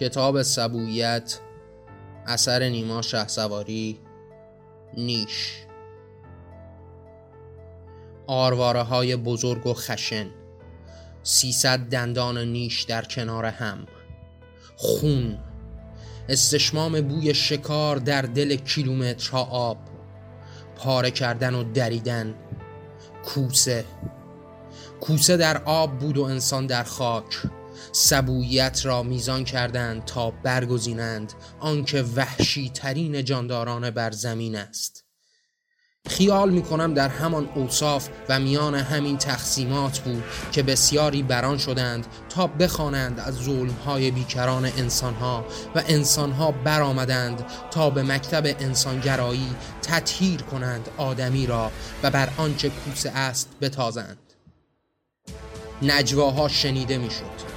کتاب 0.00 0.42
سبویت 0.42 1.40
اثر 2.26 2.68
نیما 2.68 3.02
سواری 3.02 4.00
نیش. 4.96 5.62
آرواره 8.26 8.82
های 8.82 9.16
بزرگ 9.16 9.66
و 9.66 9.74
خشن 9.74 10.26
سیصد 11.22 11.78
دندان 11.78 12.38
نیش 12.38 12.82
در 12.82 13.02
کنار 13.02 13.44
هم. 13.46 13.86
خون 14.76 15.38
استشمام 16.28 17.00
بوی 17.00 17.34
شکار 17.34 17.96
در 17.96 18.22
دل 18.22 18.56
کیلومترها 18.56 19.44
آب. 19.44 19.78
پاره 20.76 21.10
کردن 21.10 21.54
و 21.54 21.64
دریدن. 21.72 22.34
کوسه 23.24 23.84
کوسه 25.00 25.36
در 25.36 25.62
آب 25.64 25.98
بود 25.98 26.18
و 26.18 26.22
انسان 26.22 26.66
در 26.66 26.82
خاک. 26.82 27.42
سبویت 27.92 28.80
را 28.86 29.02
میزان 29.02 29.44
کردند 29.44 30.04
تا 30.04 30.30
برگزینند 30.30 31.32
آنکه 31.60 32.02
وحشی 32.02 32.70
ترین 32.70 33.24
جانداران 33.24 33.90
بر 33.90 34.10
زمین 34.10 34.56
است. 34.56 35.06
خیال 36.08 36.50
می 36.50 36.62
کنم 36.62 36.94
در 36.94 37.08
همان 37.08 37.48
اوصاف 37.54 38.08
و 38.28 38.40
میان 38.40 38.74
همین 38.74 39.18
تقسیمات 39.18 39.98
بود 39.98 40.24
که 40.52 40.62
بسیاری 40.62 41.22
بران 41.22 41.58
شدند 41.58 42.06
تا 42.28 42.46
بخوانند 42.46 43.20
از 43.20 43.34
ظلمهای 43.34 44.10
بیکران 44.10 44.64
انسانها 44.64 45.44
و 45.74 45.82
انسانها 45.88 46.52
برآمدند 46.52 47.44
تا 47.70 47.90
به 47.90 48.02
مکتب 48.02 48.56
انسانگرایی 48.60 49.56
تطهیر 49.82 50.42
کنند 50.42 50.88
آدمی 50.96 51.46
را 51.46 51.70
و 52.02 52.10
بر 52.10 52.28
آنچه 52.36 52.68
کوسه 52.68 53.10
است 53.10 53.48
بتازند. 53.60 54.18
نجواها 55.82 56.48
شنیده 56.48 56.98
می‌شد. 56.98 57.55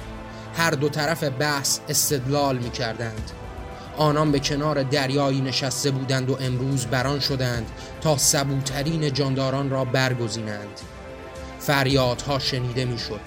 هر 0.60 0.70
دو 0.70 0.88
طرف 0.88 1.24
بحث 1.24 1.78
استدلال 1.88 2.58
می 2.58 2.70
کردند 2.70 3.30
آنان 3.96 4.32
به 4.32 4.38
کنار 4.38 4.82
دریایی 4.82 5.40
نشسته 5.40 5.90
بودند 5.90 6.30
و 6.30 6.36
امروز 6.40 6.86
بران 6.86 7.20
شدند 7.20 7.66
تا 8.00 8.16
سبوترین 8.16 9.12
جانداران 9.12 9.70
را 9.70 9.84
برگزینند. 9.84 10.80
فریادها 11.60 12.38
شنیده 12.38 12.84
می‌شد. 12.84 13.20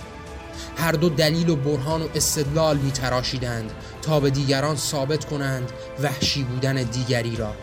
هر 0.77 0.91
دو 0.91 1.09
دلیل 1.09 1.49
و 1.49 1.55
برهان 1.55 2.01
و 2.01 2.07
استدلال 2.15 2.77
می 2.77 2.91
تراشیدند 2.91 3.71
تا 4.01 4.19
به 4.19 4.29
دیگران 4.29 4.75
ثابت 4.75 5.25
کنند 5.25 5.71
وحشی 6.03 6.43
بودن 6.43 6.75
دیگری 6.75 7.35
را. 7.35 7.53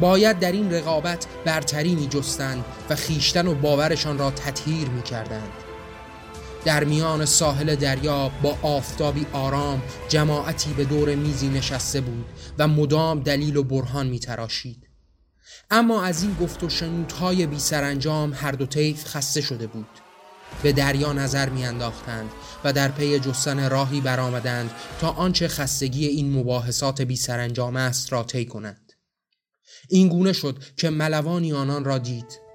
باید 0.00 0.38
در 0.38 0.52
این 0.52 0.72
رقابت 0.72 1.26
برتری 1.44 1.94
می 1.94 2.06
جستند 2.06 2.64
و 2.90 2.96
خیشتن 2.96 3.46
و 3.46 3.54
باورشان 3.54 4.18
را 4.18 4.30
تطهیر 4.30 4.88
می 4.88 5.02
کردند 5.02 5.67
در 6.68 6.84
میان 6.84 7.24
ساحل 7.24 7.74
دریا 7.74 8.28
با 8.42 8.58
آفتابی 8.62 9.26
آرام 9.32 9.82
جماعتی 10.08 10.72
به 10.72 10.84
دور 10.84 11.14
میزی 11.14 11.48
نشسته 11.48 12.00
بود 12.00 12.26
و 12.58 12.68
مدام 12.68 13.20
دلیل 13.20 13.56
و 13.56 13.62
برهان 13.62 14.06
میتراشید. 14.06 14.88
اما 15.70 16.02
از 16.02 16.22
این 16.22 16.36
گفت 16.40 16.64
و 16.64 16.68
شنودهای 16.68 17.46
بی 17.46 17.58
سرانجام 17.58 18.32
هر 18.34 18.52
دو 18.52 18.66
طیف 18.66 19.04
خسته 19.04 19.40
شده 19.40 19.66
بود. 19.66 19.88
به 20.62 20.72
دریا 20.72 21.12
نظر 21.12 21.48
میانداختند 21.48 22.30
و 22.64 22.72
در 22.72 22.88
پی 22.88 23.18
جستن 23.18 23.70
راهی 23.70 24.00
برآمدند 24.00 24.70
تا 25.00 25.10
آنچه 25.10 25.48
خستگی 25.48 26.06
این 26.06 26.38
مباحثات 26.38 27.02
بی 27.02 27.16
سرانجام 27.16 27.76
است 27.76 28.12
را 28.12 28.22
طی 28.22 28.46
کنند. 28.46 28.92
این 29.88 30.08
گونه 30.08 30.32
شد 30.32 30.62
که 30.76 30.90
ملوانی 30.90 31.52
آنان 31.52 31.84
را 31.84 31.98
دید. 31.98 32.47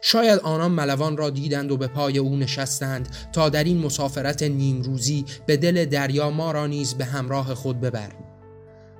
شاید 0.00 0.40
آنان 0.40 0.70
ملوان 0.70 1.16
را 1.16 1.30
دیدند 1.30 1.70
و 1.70 1.76
به 1.76 1.86
پای 1.86 2.18
او 2.18 2.36
نشستند 2.36 3.16
تا 3.32 3.48
در 3.48 3.64
این 3.64 3.78
مسافرت 3.78 4.42
نیمروزی 4.42 5.24
به 5.46 5.56
دل 5.56 5.84
دریا 5.84 6.30
ما 6.30 6.52
را 6.52 6.66
نیز 6.66 6.94
به 6.94 7.04
همراه 7.04 7.54
خود 7.54 7.80
ببر. 7.80 8.12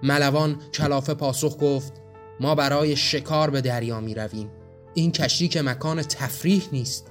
ملوان 0.02 0.58
کلافه 0.74 1.14
پاسخ 1.14 1.56
گفت 1.60 1.92
ما 2.40 2.54
برای 2.54 2.96
شکار 2.96 3.50
به 3.50 3.60
دریا 3.60 4.00
می 4.00 4.14
رویم. 4.14 4.50
این 4.94 5.12
کشتی 5.12 5.48
که 5.48 5.62
مکان 5.62 6.02
تفریح 6.02 6.68
نیست. 6.72 7.06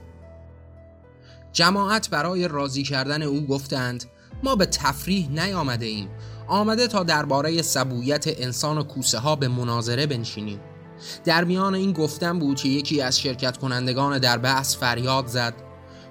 جماعت 1.54 2.10
برای 2.10 2.48
راضی 2.48 2.84
کردن 2.84 3.22
او 3.22 3.48
گفتند 3.48 4.04
ما 4.44 4.56
به 4.56 4.66
تفریح 4.66 5.30
نیامده 5.30 5.86
ایم. 5.86 6.10
آمده 6.48 6.88
تا 6.88 7.04
درباره 7.04 7.62
سبویت 7.62 8.26
انسان 8.28 8.78
و 8.78 8.84
کوسه 8.84 9.20
ها 9.20 9.36
به 9.36 9.48
مناظره 9.48 10.06
بنشینیم. 10.06 10.60
در 11.26 11.44
میان 11.44 11.76
این 11.76 11.94
گفتن 11.94 12.40
بود 12.40 12.58
که 12.58 12.70
یکی 12.70 13.02
از 13.02 13.20
شرکت 13.20 13.58
کنندگان 13.58 14.20
در 14.20 14.38
بحث 14.38 14.78
فریاد 14.78 15.28
زد. 15.28 15.54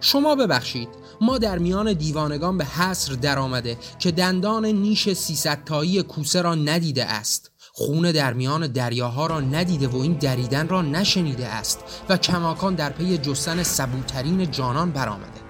شما 0.00 0.34
ببخشید 0.34 0.88
ما 1.20 1.38
در 1.38 1.58
میان 1.58 1.92
دیوانگان 1.92 2.58
به 2.58 2.64
حصر 2.64 3.12
درآمده 3.12 3.78
که 3.98 4.10
دندان 4.10 4.66
نیش 4.66 5.12
سیصد 5.12 5.64
تایی 5.64 6.02
کوسه 6.02 6.42
را 6.42 6.54
ندیده 6.54 7.04
است. 7.04 7.50
خون 7.72 8.12
در 8.12 8.32
میان 8.32 8.66
دریاها 8.66 9.26
را 9.26 9.40
ندیده 9.40 9.88
و 9.88 9.96
این 9.96 10.12
دریدن 10.12 10.68
را 10.68 10.82
نشنیده 10.82 11.46
است 11.46 11.78
و 12.08 12.16
کماکان 12.16 12.74
در 12.74 12.90
پی 12.90 13.18
جستن 13.18 13.62
سبوترین 13.62 14.50
جانان 14.50 14.90
برآمده. 14.90 15.40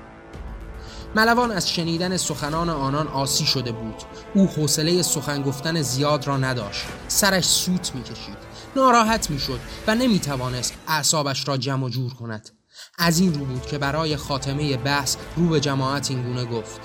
ملوان 1.17 1.51
از 1.51 1.71
شنیدن 1.71 2.17
سخنان 2.17 2.69
آنان 2.69 3.09
آسی 3.09 3.47
شده 3.47 3.73
بود. 3.73 3.95
او 4.35 4.47
حوصله 4.47 5.03
سخن 5.03 5.43
گفتن 5.43 5.83
زیاد 5.83 6.27
را 6.27 6.37
نداشت. 6.37 6.85
سرش 7.09 7.45
سوت 7.45 7.95
می‌کشید. 7.95 8.50
ناراحت 8.77 9.31
می‌شد 9.31 9.61
و 9.87 9.95
نمی‌توانست 9.95 10.75
اعصابش 10.89 11.49
را 11.49 11.57
جمع 11.57 11.89
جور 11.89 12.15
کند. 12.15 12.51
از 12.99 13.21
این 13.21 13.35
رو 13.35 13.45
بود 13.45 13.67
که 13.67 13.79
برای 13.79 14.17
خاتمه 14.17 14.77
بحث 14.77 15.17
رو 15.37 15.49
به 15.49 15.61
جماعت 15.61 16.11
اینگونه 16.11 16.45
گفت. 16.45 16.81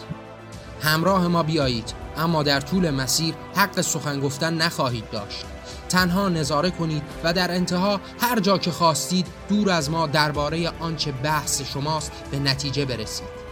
همراه 0.82 1.28
ما 1.28 1.44
بیایید 1.44 1.94
اما 2.18 2.44
در 2.44 2.60
طول 2.60 2.90
مسیر 2.90 3.36
حق 3.56 3.82
سخن 3.82 4.20
گفتن 4.20 4.54
نخواهید 4.54 5.10
داشت. 5.10 5.46
تنها 5.90 6.30
نظاره 6.30 6.72
کنید 6.72 7.04
و 7.24 7.34
در 7.34 7.52
انتها 7.52 8.02
هر 8.20 8.40
جا 8.40 8.58
که 8.58 8.72
خواستید 8.72 9.28
دور 9.50 9.70
از 9.70 9.90
ما 9.90 10.08
درباره 10.08 10.70
آنچه 10.80 11.12
بحث 11.12 11.62
شماست 11.62 12.12
به 12.32 12.40
نتیجه 12.40 12.86
برسید. 12.86 13.46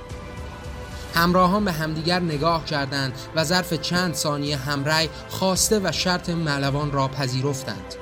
همراهان 1.16 1.66
به 1.66 1.72
همدیگر 1.72 2.20
نگاه 2.20 2.66
کردند 2.66 3.14
و 3.36 3.44
ظرف 3.44 3.74
چند 3.74 4.14
ثانیه 4.14 4.58
همرای 4.58 5.10
خواسته 5.30 5.80
و 5.84 5.92
شرط 5.92 6.30
ملوان 6.30 6.92
را 6.92 7.08
پذیرفتند. 7.08 7.96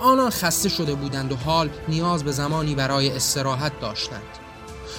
آنان 0.00 0.30
خسته 0.30 0.68
شده 0.68 0.94
بودند 0.94 1.32
و 1.32 1.36
حال 1.36 1.70
نیاز 1.88 2.24
به 2.24 2.32
زمانی 2.32 2.74
برای 2.74 3.16
استراحت 3.16 3.80
داشتند. 3.80 4.22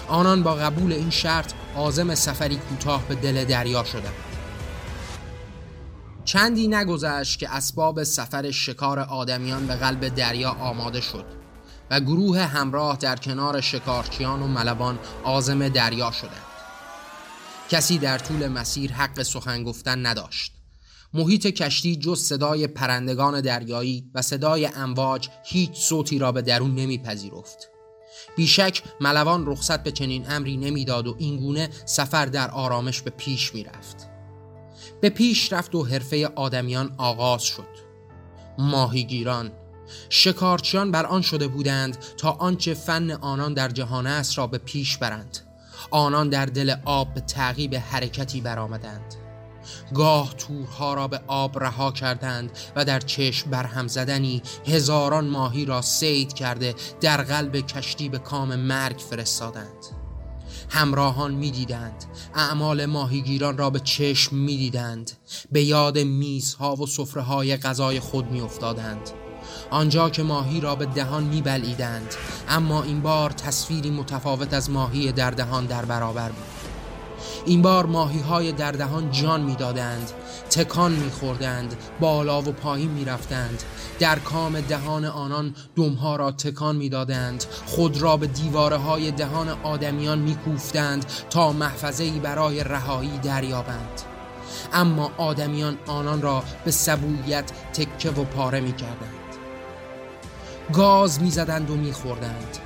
آنان 0.08 0.44
با 0.44 0.56
قبول 0.56 0.94
این 0.94 1.10
شرط 1.10 1.54
عازم 1.76 2.16
سفری 2.16 2.56
کوتاه 2.56 3.08
به 3.08 3.16
دل 3.16 3.46
دریا 3.46 3.84
شدند. 3.84 4.14
چندی 6.26 6.68
نگذشت 6.68 7.40
که 7.40 7.50
اسباب 7.50 8.04
سفر 8.04 8.52
شکار 8.52 9.00
آدمیان 9.00 9.68
به 9.68 9.76
قلب 9.76 10.08
دریا 10.08 10.52
آماده 10.52 11.02
شد 11.02 11.26
و 11.92 12.00
گروه 12.00 12.40
همراه 12.40 12.98
در 12.98 13.16
کنار 13.16 13.62
شکارچیان 13.62 14.42
و 14.42 14.48
ملبان 14.48 15.00
عازم 15.24 15.70
دریا 15.70 16.12
شدند. 16.12 16.46
کسی 17.70 17.98
در 17.98 18.18
طول 18.18 18.48
مسیر 18.48 18.94
حق 18.94 19.22
سخن 19.24 19.64
گفتن 19.64 20.06
نداشت. 20.06 20.53
محیط 21.14 21.48
کشتی 21.48 21.96
جز 21.96 22.20
صدای 22.20 22.68
پرندگان 22.68 23.42
دریایی 23.42 24.12
و 24.14 24.22
صدای 24.22 24.66
امواج 24.66 25.30
هیچ 25.46 25.72
صوتی 25.74 26.20
را 26.20 26.32
به 26.32 26.42
درون 26.42 26.76
نمیپذیرفت. 26.76 27.70
بیشک 28.36 28.84
ملوان 29.02 29.46
رخصت 29.46 29.84
به 29.84 29.92
چنین 29.92 30.26
امری 30.30 30.58
نمی‌داد 30.58 31.08
و 31.08 31.16
اینگونه 31.18 31.70
سفر 31.86 32.26
در 32.26 32.52
آرامش 32.52 33.02
به 33.02 33.10
پیش 33.10 33.56
می‌رفت. 33.56 34.10
به 35.02 35.10
پیش 35.10 35.54
رفت 35.54 35.76
و 35.76 35.84
حرفه 35.84 36.28
آدمیان 36.36 36.96
آغاز 36.98 37.44
شد. 37.44 37.68
ماهیگیران 38.58 39.52
شکارچیان 40.10 40.92
بر 40.92 41.06
آن 41.06 41.22
شده 41.22 41.48
بودند 41.48 41.98
تا 42.18 42.32
آنچه 42.32 42.74
فن 42.74 43.12
آنان 43.12 43.54
در 43.54 43.70
جهان 43.70 44.08
است 44.08 44.38
را 44.38 44.48
به 44.48 44.58
پیش 44.58 44.98
برند. 44.98 45.38
آنان 45.92 46.30
در 46.30 46.46
دل 46.46 46.76
آب 46.86 47.14
به 47.14 47.22
تعقیب 47.22 47.76
حرکتی 47.76 48.42
برآمدند. 48.42 49.23
گاه 49.94 50.34
تورها 50.34 50.94
را 50.94 51.08
به 51.08 51.22
آب 51.28 51.60
رها 51.60 51.92
کردند 51.92 52.52
و 52.76 52.86
در 52.86 53.00
چشم 53.00 53.50
برهم 53.50 53.88
زدنی 53.88 54.42
هزاران 54.68 55.28
ماهی 55.28 55.66
را 55.66 55.82
سید 55.82 56.34
کرده 56.34 56.76
در 57.02 57.18
قلب 57.18 57.56
کشتی 57.56 58.10
به 58.10 58.18
کام 58.18 58.56
مرگ 58.56 58.98
فرستادند. 59.10 59.86
همراهان 60.70 61.34
می‌دیدند. 61.34 62.06
اعمال 62.36 62.86
ماهیگیران 62.86 63.58
را 63.58 63.70
به 63.70 63.80
چشم 63.80 64.36
می‌دیدند. 64.36 65.12
به 65.52 65.64
یاد 65.64 66.00
میزها 66.00 66.76
و 66.76 66.88
سفره 66.88 67.22
های 67.22 67.58
غذای 67.58 68.00
خود 68.00 68.32
میافتادند. 68.32 69.10
آنجا 69.72 70.10
که 70.10 70.24
ماهی 70.24 70.62
را 70.62 70.76
به 70.76 70.86
دهان 70.86 71.24
میبلیدند. 71.24 72.16
اما 72.50 72.84
این 72.84 73.02
بار 73.02 73.30
تصویری 73.30 73.92
متفاوت 73.92 74.54
از 74.54 74.70
ماهی 74.70 75.12
در 75.12 75.32
دهان 75.32 75.66
در 75.66 75.86
برابر 75.86 76.30
بود. 76.30 76.53
این 77.46 77.62
بار 77.62 77.86
ماهی 77.86 78.20
های 78.20 78.52
در 78.52 78.72
دهان 78.72 79.12
جان 79.12 79.42
می‌دادند 79.42 80.12
تکان 80.50 80.92
میخوردند 80.92 81.76
بالا 82.00 82.42
و 82.42 82.52
پایین 82.52 82.92
می‌رفتند. 82.92 83.64
در 84.00 84.20
کام 84.20 84.62
دهان 84.62 85.06
آنان 85.06 85.56
دمها 85.76 86.16
را 86.16 86.32
تکان 86.32 86.76
می‌دادند. 86.76 87.46
خود 87.66 88.02
را 88.02 88.18
به 88.18 88.28
دیواره 88.28 88.78
های 88.78 89.12
دهان 89.12 89.50
آدمیان 89.50 90.20
میکوفتند 90.20 91.06
تا 91.30 91.54
محفظه 91.54 92.12
برای 92.12 92.64
رهایی 92.64 93.18
دریابند. 93.18 94.02
اما 94.74 95.12
آدمیان 95.18 95.78
آنان 95.88 96.22
را 96.22 96.44
به 96.66 96.72
سبویت 96.72 97.52
تکه 97.74 98.10
و 98.10 98.24
پاره 98.24 98.60
می 98.60 98.74
کردند 98.74 99.14
گاز 100.74 101.22
می 101.22 101.32
زدند 101.32 101.70
و 101.70 101.76
می 101.76 101.94
خوردند 101.94 102.58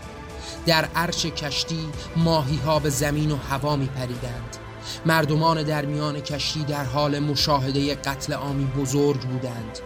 در 0.68 0.86
عرش 0.96 1.26
کشتی 1.26 1.90
ماهی 2.16 2.58
ها 2.58 2.80
به 2.80 2.90
زمین 2.90 3.32
و 3.32 3.36
هوا 3.36 3.76
می 3.76 3.86
پریدند 3.86 4.58
مردمان 5.06 5.64
در 5.64 5.86
میان 5.86 6.20
کشتی 6.20 6.64
در 6.64 6.84
حال 6.84 7.20
مشاهده 7.20 7.96
قتل 7.96 8.34
عامی 8.34 8.66
بزرگ 8.66 9.20
بودند. 9.20 9.80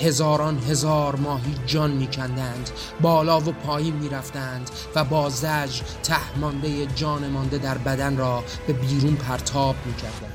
هزاران 0.00 0.58
هزار 0.58 1.16
ماهی 1.16 1.54
جان 1.66 1.90
میکندند 1.90 2.70
بالا 3.00 3.40
و 3.40 3.42
پایین 3.42 3.94
می‌رفتند 3.94 4.70
و 4.94 5.04
با 5.04 5.30
زج 5.30 5.80
ته 6.02 6.38
مانده 6.38 6.86
جان 6.86 7.28
مانده 7.28 7.58
در 7.58 7.78
بدن 7.78 8.16
را 8.16 8.44
به 8.66 8.72
بیرون 8.72 9.16
پرتاب 9.16 9.76
می‌کردند. 9.86 10.32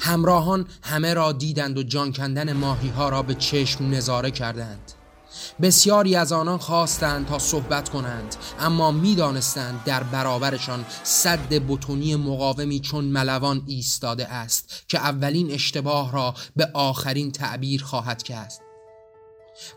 همراهان 0.00 0.66
همه 0.82 1.14
را 1.14 1.32
دیدند 1.32 1.78
و 1.78 1.82
جان 1.82 2.12
کندن 2.12 2.52
ماهی 2.52 2.88
ها 2.88 3.08
را 3.08 3.22
به 3.22 3.34
چشم 3.34 3.90
نظاره 3.90 4.30
کردند. 4.30 4.92
بسیاری 5.62 6.16
از 6.16 6.32
آنان 6.32 6.58
خواستند 6.58 7.26
تا 7.26 7.38
صحبت 7.38 7.88
کنند 7.88 8.36
اما 8.60 8.90
می‌دانستند 8.90 9.84
در 9.84 10.02
برابرشان 10.02 10.84
صد 11.02 11.48
بتونی 11.48 12.16
مقاومی 12.16 12.80
چون 12.80 13.04
ملوان 13.04 13.62
ایستاده 13.66 14.28
است 14.28 14.84
که 14.88 14.98
اولین 14.98 15.50
اشتباه 15.50 16.12
را 16.12 16.34
به 16.56 16.70
آخرین 16.74 17.32
تعبیر 17.32 17.84
خواهد 17.84 18.22
کرد. 18.22 18.52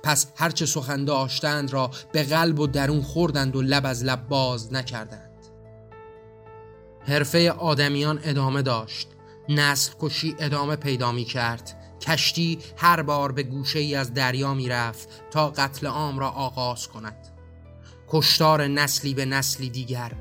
پس 0.03 0.27
هرچه 0.35 0.65
سخن 0.65 1.05
داشتند 1.05 1.73
را 1.73 1.91
به 2.11 2.23
قلب 2.23 2.59
و 2.59 2.67
درون 2.67 3.01
خوردند 3.01 3.55
و 3.55 3.61
لب 3.61 3.85
از 3.85 4.03
لب 4.03 4.27
باز 4.27 4.73
نکردند. 4.73 5.31
حرفه 7.07 7.51
آدمیان 7.51 8.19
ادامه 8.23 8.61
داشت. 8.61 9.07
نسل 9.49 9.91
کشی 9.99 10.35
ادامه 10.39 10.75
پیدا 10.75 11.11
می 11.11 11.25
کرد 11.25 11.80
کشتی 12.01 12.59
هر 12.77 13.01
بار 13.01 13.31
به 13.31 13.43
گوشه 13.43 13.79
ای 13.79 13.95
از 13.95 14.13
دریا 14.13 14.53
می 14.53 14.69
رفت 14.69 15.09
تا 15.31 15.49
قتل 15.49 15.87
عام 15.87 16.19
را 16.19 16.29
آغاز 16.29 16.87
کند. 16.87 17.27
کشتار 18.09 18.67
نسلی 18.67 19.13
به 19.13 19.25
نسلی 19.25 19.69
دیگر 19.69 20.11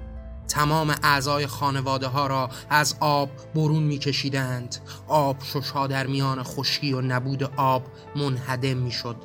تمام 0.48 0.94
اعضای 1.02 1.46
خانواده 1.46 2.06
ها 2.06 2.26
را 2.26 2.50
از 2.70 2.96
آب 3.00 3.30
برون 3.54 3.82
می 3.82 3.98
کشیدند 3.98 4.76
آب 5.08 5.36
ششها 5.42 5.86
در 5.86 6.06
میان 6.06 6.42
خشکی 6.42 6.92
و 6.92 7.00
نبود 7.00 7.42
آب 7.56 7.82
منهدم 8.16 8.76
می 8.76 8.90
شد 8.90 9.16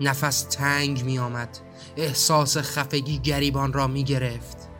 نفس 0.00 0.42
تنگ 0.42 1.04
می 1.04 1.18
آمد 1.18 1.58
احساس 1.96 2.56
خفگی 2.56 3.18
گریبان 3.18 3.72
را 3.72 3.86
می 3.86 4.04
گرفت 4.04 4.71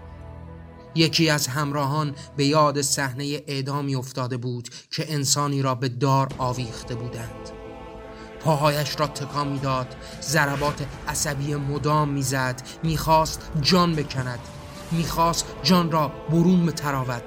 یکی 0.95 1.31
از 1.31 1.47
همراهان 1.47 2.15
به 2.37 2.45
یاد 2.45 2.81
صحنه 2.81 3.43
اعدامی 3.47 3.95
افتاده 3.95 4.37
بود 4.37 4.69
که 4.91 5.13
انسانی 5.13 5.63
را 5.63 5.75
به 5.75 5.89
دار 5.89 6.29
آویخته 6.39 6.95
بودند. 6.95 7.51
پاهایش 8.41 9.01
را 9.01 9.07
تکان 9.07 9.49
می‌داد 9.49 9.97
ضربات 10.23 10.87
عصبی 11.09 11.55
مدام 11.55 12.09
می‌زد 12.09 12.63
می‌خواست 12.83 13.51
جان 13.61 13.95
بکند 13.95 14.39
می‌خواست 14.91 15.47
جان 15.63 15.91
را 15.91 16.09
برون 16.09 16.67
بتراود 16.67 17.23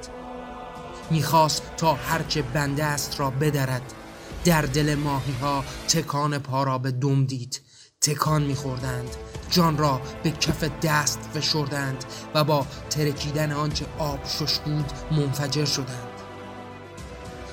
می‌خواست 1.11 1.61
تا 1.77 1.93
هرچه 1.93 2.41
بنده 2.41 2.83
است 2.83 3.19
را 3.19 3.29
بدرد. 3.29 3.93
در 4.45 4.61
دل 4.61 4.95
ماهی 4.95 5.33
ها 5.41 5.63
تکان 5.87 6.37
پا 6.37 6.63
را 6.63 6.77
به 6.77 6.91
دم 6.91 7.25
دید. 7.25 7.61
تکان 8.05 8.43
میخوردند. 8.43 9.09
جان 9.49 9.77
را 9.77 10.01
به 10.23 10.31
کف 10.31 10.63
دست 10.81 11.19
فشردند 11.33 12.05
و 12.33 12.43
با 12.43 12.65
ترکیدن 12.89 13.51
آنچه 13.51 13.85
آب 13.97 14.19
شش 14.25 14.57
بود 14.59 14.91
منفجر 15.11 15.65
شدند. 15.65 16.09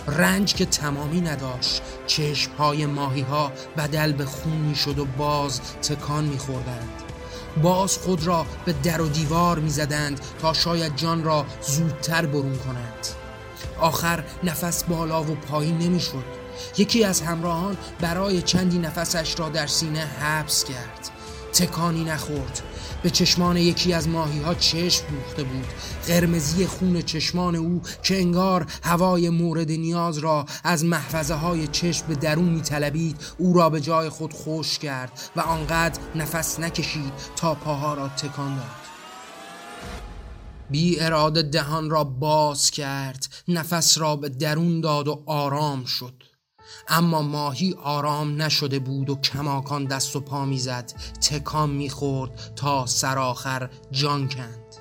رنج 0.07 0.55
که 0.55 0.67
تمامی 0.67 1.21
نداشت 1.21 1.83
چشم 2.07 2.53
های 2.53 2.87
ماهی 2.87 3.21
ها 3.21 3.53
بدل 3.77 4.13
به 4.13 4.25
خون 4.25 4.53
می 4.53 4.75
شد 4.75 4.99
و 4.99 5.05
باز 5.05 5.61
تکان 5.61 6.25
می 6.25 6.39
خوردند. 6.39 7.03
باز 7.63 7.99
خود 7.99 8.27
را 8.27 8.47
به 8.65 8.73
در 8.73 9.01
و 9.01 9.09
دیوار 9.09 9.59
می 9.59 9.71
زدند 9.71 10.21
تا 10.41 10.53
شاید 10.53 10.97
جان 10.97 11.25
را 11.25 11.47
زودتر 11.63 12.27
برون 12.27 12.59
کنند. 12.59 13.07
آخر 13.81 14.25
نفس 14.45 14.85
بالا 14.85 15.23
و 15.23 15.35
پایین 15.35 15.79
نمی 15.79 16.01
شد 16.01 16.42
یکی 16.79 17.05
از 17.05 17.21
همراهان 17.21 17.77
برای 18.01 18.43
چندی 18.43 18.79
نفسش 18.79 19.39
را 19.39 19.49
در 19.49 19.67
سینه 19.67 20.01
حبس 20.01 20.65
کرد. 20.65 21.11
تکانی 21.53 22.05
نخورد. 22.05 22.63
به 23.03 23.11
چشمان 23.11 23.57
یکی 23.57 23.93
از 23.93 24.09
ماهی 24.09 24.41
ها 24.41 24.55
چشم 24.55 25.05
دوخته 25.07 25.45
بود. 25.45 25.67
قرمزی 26.07 26.67
خون 26.67 27.03
چشمان 27.03 27.57
او 27.57 27.83
که 28.03 28.17
انگار 28.17 28.67
هوای 28.83 29.31
مورد 29.31 29.71
نیاز 29.71 30.19
را 30.19 30.47
از 30.65 30.85
محفظه 30.85 31.35
های 31.35 31.67
چشم 31.67 32.07
به 32.07 32.15
درون 32.15 32.49
میطلبید 32.49 33.17
او 33.39 33.53
را 33.55 33.71
به 33.71 33.81
جای 33.81 34.09
خود 34.09 34.33
خوش 34.33 34.79
کرد 34.79 35.13
و 35.37 35.41
آنقدر 35.41 36.01
نفس 36.15 36.61
نکشید 36.61 37.13
تا 37.37 37.55
پاها 37.55 37.95
را 37.95 38.09
تکان 38.09 38.57
داد. 38.57 38.83
بی 40.71 41.01
اراده 41.01 41.43
دهان 41.43 41.91
را 41.91 42.05
باز 42.05 42.71
کرد. 42.71 43.29
نفس 43.49 43.99
را 43.99 44.17
به 44.17 44.29
درون 44.29 44.81
داد 44.81 45.09
و 45.09 45.23
آرام 45.27 45.85
شد. 45.85 46.32
اما 46.89 47.23
ماهی 47.23 47.75
آرام 47.83 48.43
نشده 48.43 48.79
بود 48.79 49.11
و 49.11 49.17
کماکان 49.17 49.85
دست 49.85 50.17
و 50.17 50.21
پا 50.21 50.45
می‌زد. 50.45 50.93
تکان 51.21 51.71
می‌خورد 51.71 52.53
تا 52.57 52.87
سرآخر 52.87 53.71
جان 53.91 54.29
کند. 54.29 54.77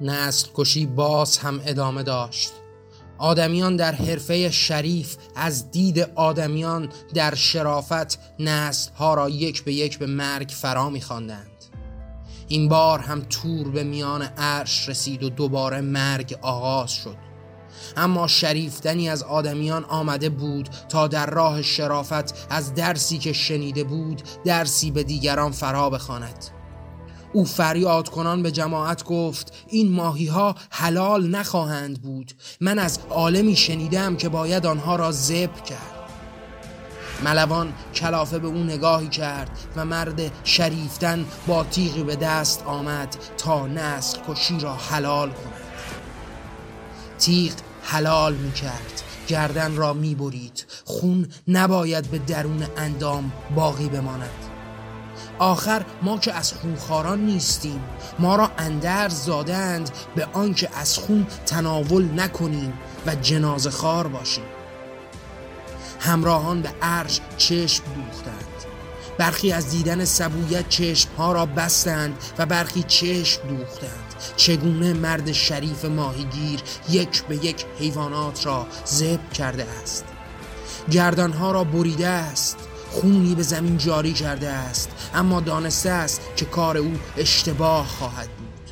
نسل 0.00 0.48
کشی 0.54 0.86
باز 0.86 1.38
هم 1.38 1.60
ادامه 1.66 2.02
داشت. 2.02 2.52
آدمیان 3.18 3.76
در 3.76 3.92
حرفه 3.94 4.50
شریف 4.50 5.16
از 5.36 5.70
دید 5.70 5.98
آدمیان 5.98 6.88
در 7.14 7.34
شرافت 7.34 8.18
نسل 8.38 8.92
ها 8.92 9.14
را 9.14 9.28
یک 9.28 9.64
به 9.64 9.72
یک 9.72 9.98
به 9.98 10.06
مرگ 10.06 10.48
فرا 10.48 10.90
میخواندند. 10.90 11.50
این 12.48 12.68
بار 12.68 12.98
هم 12.98 13.20
تور 13.20 13.68
به 13.68 13.84
میان 13.84 14.22
عرش 14.22 14.88
رسید 14.88 15.22
و 15.22 15.30
دوباره 15.30 15.80
مرگ 15.80 16.38
آغاز 16.42 16.92
شد. 16.92 17.16
اما 17.96 18.26
شریفتنی 18.26 19.08
از 19.08 19.22
آدمیان 19.22 19.84
آمده 19.84 20.28
بود 20.28 20.68
تا 20.88 21.08
در 21.08 21.26
راه 21.26 21.62
شرافت 21.62 22.46
از 22.50 22.74
درسی 22.74 23.18
که 23.18 23.32
شنیده 23.32 23.84
بود 23.84 24.22
درسی 24.44 24.90
به 24.90 25.02
دیگران 25.02 25.52
فرا 25.52 25.90
بخواند. 25.90 26.44
او 27.32 27.44
فریاد 27.44 28.08
کنان 28.08 28.42
به 28.42 28.50
جماعت 28.50 29.04
گفت 29.04 29.52
این 29.68 29.92
ماهی 29.92 30.26
ها 30.26 30.54
حلال 30.70 31.26
نخواهند 31.26 32.02
بود. 32.02 32.32
من 32.60 32.78
از 32.78 32.98
عالمی 33.10 33.56
شنیدم 33.56 34.16
که 34.16 34.28
باید 34.28 34.66
آنها 34.66 34.96
را 34.96 35.12
زب 35.12 35.64
کرد. 35.64 35.94
ملوان 37.24 37.72
کلافه 37.94 38.38
به 38.38 38.46
او 38.46 38.64
نگاهی 38.64 39.08
کرد 39.08 39.50
و 39.76 39.84
مرد 39.84 40.32
شریفتن 40.44 41.26
با 41.46 41.64
تیغی 41.64 42.02
به 42.02 42.16
دست 42.16 42.62
آمد 42.66 43.16
تا 43.38 43.66
نسل 43.66 44.18
کشی 44.28 44.60
را 44.60 44.72
حلال 44.74 45.30
کند. 45.30 45.63
تیغ 47.18 47.52
حلال 47.82 48.34
می 48.34 48.52
کرد 48.52 49.02
گردن 49.28 49.76
را 49.76 49.92
می 49.92 50.14
برید 50.14 50.66
خون 50.84 51.28
نباید 51.48 52.10
به 52.10 52.18
درون 52.18 52.66
اندام 52.76 53.32
باقی 53.54 53.88
بماند. 53.88 54.30
آخر 55.38 55.84
ما 56.02 56.18
که 56.18 56.32
از 56.32 56.52
خونخواران 56.52 57.20
نیستیم. 57.20 57.80
ما 58.18 58.36
را 58.36 58.50
اندر 58.58 59.08
زادند 59.08 59.90
به 60.16 60.28
آنکه 60.32 60.68
از 60.80 60.98
خون 60.98 61.26
تناول 61.46 62.08
نکنیم 62.20 62.72
و 63.06 63.14
جنازه 63.14 63.70
خار 63.70 64.06
باشیم. 64.06 64.44
همراهان 66.00 66.62
به 66.62 66.70
عرش 66.82 67.20
چشم 67.36 67.84
دوختند. 67.84 68.44
برخی 69.18 69.52
از 69.52 69.70
دیدن 69.70 70.04
سبویت 70.04 70.68
چشم 70.68 71.08
ها 71.18 71.32
را 71.32 71.46
بستند 71.46 72.16
و 72.38 72.46
برخی 72.46 72.82
چشم 72.82 73.48
دوختند. 73.48 74.13
چگونه 74.36 74.92
مرد 74.92 75.32
شریف 75.32 75.84
ماهیگیر 75.84 76.60
یک 76.90 77.22
به 77.22 77.44
یک 77.44 77.64
حیوانات 77.78 78.46
را 78.46 78.66
زب 78.84 79.32
کرده 79.32 79.66
است؟ 79.82 80.04
گردانها 80.90 81.52
را 81.52 81.64
بریده 81.64 82.06
است 82.06 82.56
خونی 82.90 83.34
به 83.34 83.42
زمین 83.42 83.78
جاری 83.78 84.12
کرده 84.12 84.48
است 84.48 84.90
اما 85.14 85.40
دانسته 85.40 85.90
است 85.90 86.20
که 86.36 86.44
کار 86.44 86.76
او 86.76 86.92
اشتباه 87.16 87.86
خواهد 87.86 88.28
بود. 88.28 88.70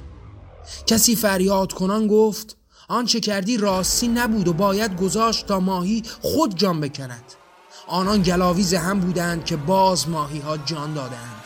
کسی 0.87 1.16
فریاد 1.16 1.73
کنان 1.73 2.06
گفت 2.06 2.56
آنچه 2.88 3.21
کردی 3.21 3.56
راستی 3.56 4.09
نبود 4.09 4.49
و 4.49 4.52
باید 4.52 4.97
گذاشت 4.97 5.47
تا 5.47 5.61
ماهی 5.61 6.02
خود 6.23 6.56
جان 6.56 6.80
بکند. 6.80 7.25
آنان 7.87 8.23
گلاویز 8.23 8.75
هم 8.75 9.00
بودند 9.00 9.44
که 9.44 9.56
باز 9.56 10.09
ماهی 10.09 10.38
ها 10.38 10.56
جان 10.56 10.94
دادند 10.94 11.41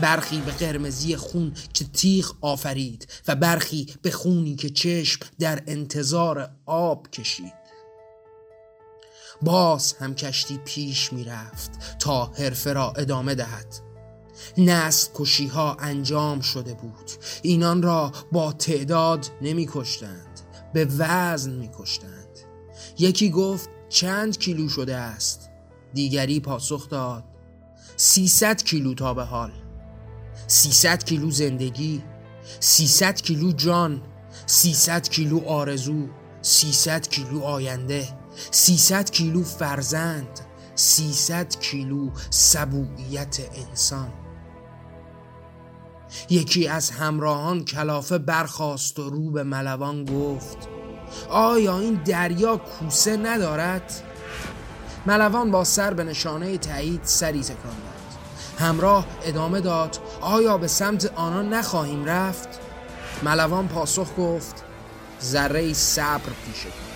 برخی 0.00 0.40
به 0.40 0.52
قرمزی 0.52 1.16
خون 1.16 1.52
که 1.74 1.84
تیغ 1.84 2.32
آفرید 2.40 3.08
و 3.28 3.34
برخی 3.34 3.94
به 4.02 4.10
خونی 4.10 4.56
که 4.56 4.70
چشم 4.70 5.26
در 5.38 5.62
انتظار 5.66 6.50
آب 6.66 7.10
کشید. 7.10 7.60
باز 9.42 9.92
هم 9.92 10.14
کشتی 10.14 10.58
پیش 10.58 11.12
می 11.12 11.24
رفت 11.24 11.98
تا 11.98 12.26
حرفه 12.26 12.72
را 12.72 12.92
ادامه 12.92 13.34
دهد. 13.34 13.66
نسل 14.58 15.10
کشی 15.14 15.46
ها 15.46 15.76
انجام 15.80 16.40
شده 16.40 16.74
بود. 16.74 17.10
اینان 17.42 17.82
را 17.82 18.12
با 18.32 18.52
تعداد 18.52 19.26
نمی 19.42 19.68
کشتند 19.72 20.40
به 20.74 20.84
وزن 20.98 21.52
می 21.52 21.70
کشتند 21.78 22.38
یکی 22.98 23.30
گفت 23.30 23.68
چند 23.88 24.38
کیلو 24.38 24.68
شده 24.68 24.96
است؟ 24.96 25.50
دیگری 25.94 26.40
پاسخ 26.40 26.88
داد 26.88 27.24
سیصد 27.96 28.62
کیلو 28.62 28.94
تا 28.94 29.14
به 29.14 29.24
حال. 29.24 29.52
سیصد 30.50 31.04
کیلو 31.04 31.30
زندگی 31.30 32.02
سیصد 32.60 33.20
کیلو 33.20 33.52
جان 33.52 34.02
سیصد 34.46 35.08
کیلو 35.08 35.48
آرزو 35.48 36.08
سیصد 36.42 37.08
کیلو 37.08 37.42
آینده 37.42 38.08
سیصد 38.50 39.10
کیلو 39.10 39.44
فرزند 39.44 40.40
سیصد 40.74 41.60
کیلو 41.60 42.10
سبوعیت 42.30 43.40
انسان 43.54 44.12
یکی 46.30 46.68
از 46.68 46.90
همراهان 46.90 47.64
کلافه 47.64 48.18
برخاست 48.18 48.98
و 48.98 49.10
رو 49.10 49.30
به 49.30 49.42
ملوان 49.42 50.04
گفت 50.04 50.68
آیا 51.28 51.78
این 51.78 51.94
دریا 51.94 52.56
کوسه 52.56 53.16
ندارد؟ 53.16 53.92
ملوان 55.06 55.50
با 55.50 55.64
سر 55.64 55.94
به 55.94 56.04
نشانه 56.04 56.58
تایید 56.58 57.00
سری 57.04 57.42
تکان 57.42 57.56
داد 57.62 58.00
همراه 58.60 59.06
ادامه 59.22 59.60
داد 59.60 59.98
آیا 60.20 60.58
به 60.58 60.66
سمت 60.66 61.12
آنان 61.14 61.48
نخواهیم 61.48 62.04
رفت؟ 62.04 62.48
ملوان 63.22 63.68
پاسخ 63.68 64.08
گفت 64.18 64.64
ذره 65.22 65.72
صبر 65.72 66.30
پیشه 66.46 66.68
کن. 66.68 66.90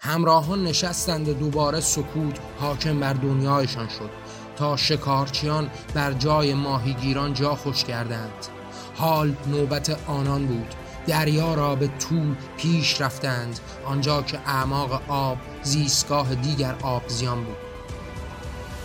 همراهان 0.00 0.64
نشستند 0.64 1.38
دوباره 1.38 1.80
سکوت 1.80 2.38
حاکم 2.60 3.00
بر 3.00 3.12
دنیایشان 3.12 3.88
شد 3.88 4.10
تا 4.56 4.76
شکارچیان 4.76 5.70
بر 5.94 6.12
جای 6.12 6.54
ماهیگیران 6.54 7.34
جا 7.34 7.54
خوش 7.54 7.84
کردند. 7.84 8.46
حال 8.94 9.34
نوبت 9.46 9.96
آنان 10.06 10.46
بود. 10.46 10.74
دریا 11.06 11.54
را 11.54 11.74
به 11.74 11.88
طول 11.98 12.34
پیش 12.56 13.00
رفتند. 13.00 13.60
آنجا 13.86 14.22
که 14.22 14.38
اعماق 14.46 15.02
آب 15.08 15.38
زیستگاه 15.62 16.34
دیگر 16.34 16.74
آبزیان 16.82 17.44
بود. 17.44 17.73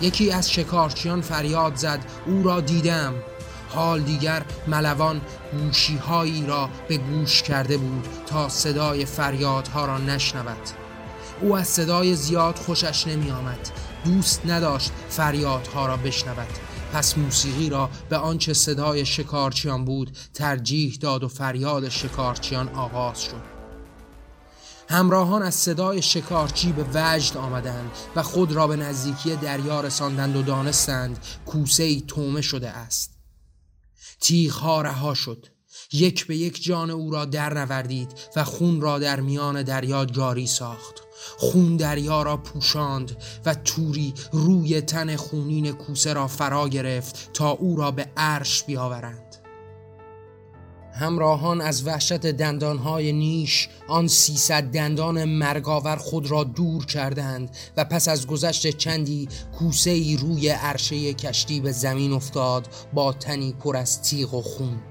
یکی 0.02 0.32
از 0.32 0.52
شکارچیان 0.52 1.22
فریاد 1.22 1.76
زد 1.76 2.00
او 2.26 2.44
را 2.44 2.62
دیدم. 2.62 3.14
حال 3.70 4.02
دیگر 4.02 4.46
ملوان 4.68 5.22
گوشی 5.52 6.00
را 6.48 6.70
به 6.88 6.98
گوش 6.98 7.44
کرده 7.44 7.78
بود 7.78 8.08
تا 8.26 8.50
صدای 8.50 9.06
فریادها 9.06 9.86
را 9.86 9.98
نشنود. 9.98 10.70
او 11.42 11.58
از 11.58 11.68
صدای 11.68 12.16
زیاد 12.16 12.56
خوشش 12.56 13.08
نمی 13.08 13.32
آمد 13.32 13.70
دوست 14.06 14.42
نداشت 14.46 14.92
فریادها 15.10 15.86
را 15.86 15.98
بشنود. 15.98 16.48
پس 16.94 17.18
موسیقی 17.18 17.70
را 17.70 17.90
به 18.10 18.18
آنچه 18.18 18.54
صدای 18.54 19.06
شکارچیان 19.06 19.86
بود 19.86 20.18
ترجیح 20.34 20.98
داد 21.02 21.24
و 21.24 21.28
فریاد 21.28 21.90
شکارچیان 21.90 22.70
آغاز 22.70 23.22
شد. 23.22 23.59
همراهان 24.92 25.42
از 25.44 25.56
صدای 25.56 26.02
شکارچی 26.02 26.72
به 26.72 26.86
وجد 26.94 27.38
آمدند 27.38 27.92
و 28.16 28.24
خود 28.24 28.52
را 28.52 28.68
به 28.68 28.76
نزدیکی 28.76 29.36
دریا 29.36 29.82
رساندند 29.82 30.36
و 30.36 30.42
دانستند 30.42 31.20
کوسه 31.46 31.84
ای 31.84 32.04
تومه 32.08 32.42
شده 32.42 32.70
است. 32.70 33.12
تیغ 34.22 34.64
رها 34.64 35.14
شد. 35.14 35.46
یک 35.94 36.28
به 36.28 36.38
یک 36.38 36.64
جان 36.64 36.90
او 36.90 37.12
را 37.12 37.26
در 37.26 37.54
نوردید 37.54 38.12
و 38.36 38.44
خون 38.44 38.82
را 38.82 39.00
در 39.00 39.20
میان 39.20 39.64
دریا 39.64 40.06
جاری 40.06 40.48
ساخت. 40.48 40.96
خون 41.38 41.78
دریا 41.78 42.24
را 42.24 42.38
پوشاند 42.38 43.18
و 43.46 43.56
توری 43.56 44.14
روی 44.32 44.82
تن 44.82 45.16
خونین 45.16 45.72
کوسه 45.72 46.14
را 46.14 46.28
فرا 46.28 46.70
گرفت 46.70 47.34
تا 47.34 47.50
او 47.50 47.76
را 47.76 47.92
به 47.92 48.12
عرش 48.18 48.64
بیاورند. 48.64 49.29
همراهان 51.00 51.62
از 51.62 51.88
وحشت 51.88 52.26
دندانهای 52.26 53.12
نیش 53.12 53.70
آن 53.88 54.08
سیصد 54.08 54.64
دندان 54.64 55.26
مرگاور 55.26 55.96
خود 55.96 56.32
را 56.32 56.44
دور 56.44 56.86
کردند 56.86 57.58
و 57.78 57.86
پس 57.86 58.08
از 58.08 58.28
گذشت 58.28 58.68
چندی 58.68 59.28
کوسه 59.60 59.90
ای 59.90 60.18
روی 60.18 60.50
عرشه 60.50 61.14
کشتی 61.14 61.60
به 61.60 61.72
زمین 61.72 62.14
افتاد 62.14 62.68
با 62.94 63.14
تنی 63.14 63.54
پر 63.54 63.78
از 63.78 64.02
تیغ 64.02 64.34
و 64.34 64.42
خون. 64.42 64.82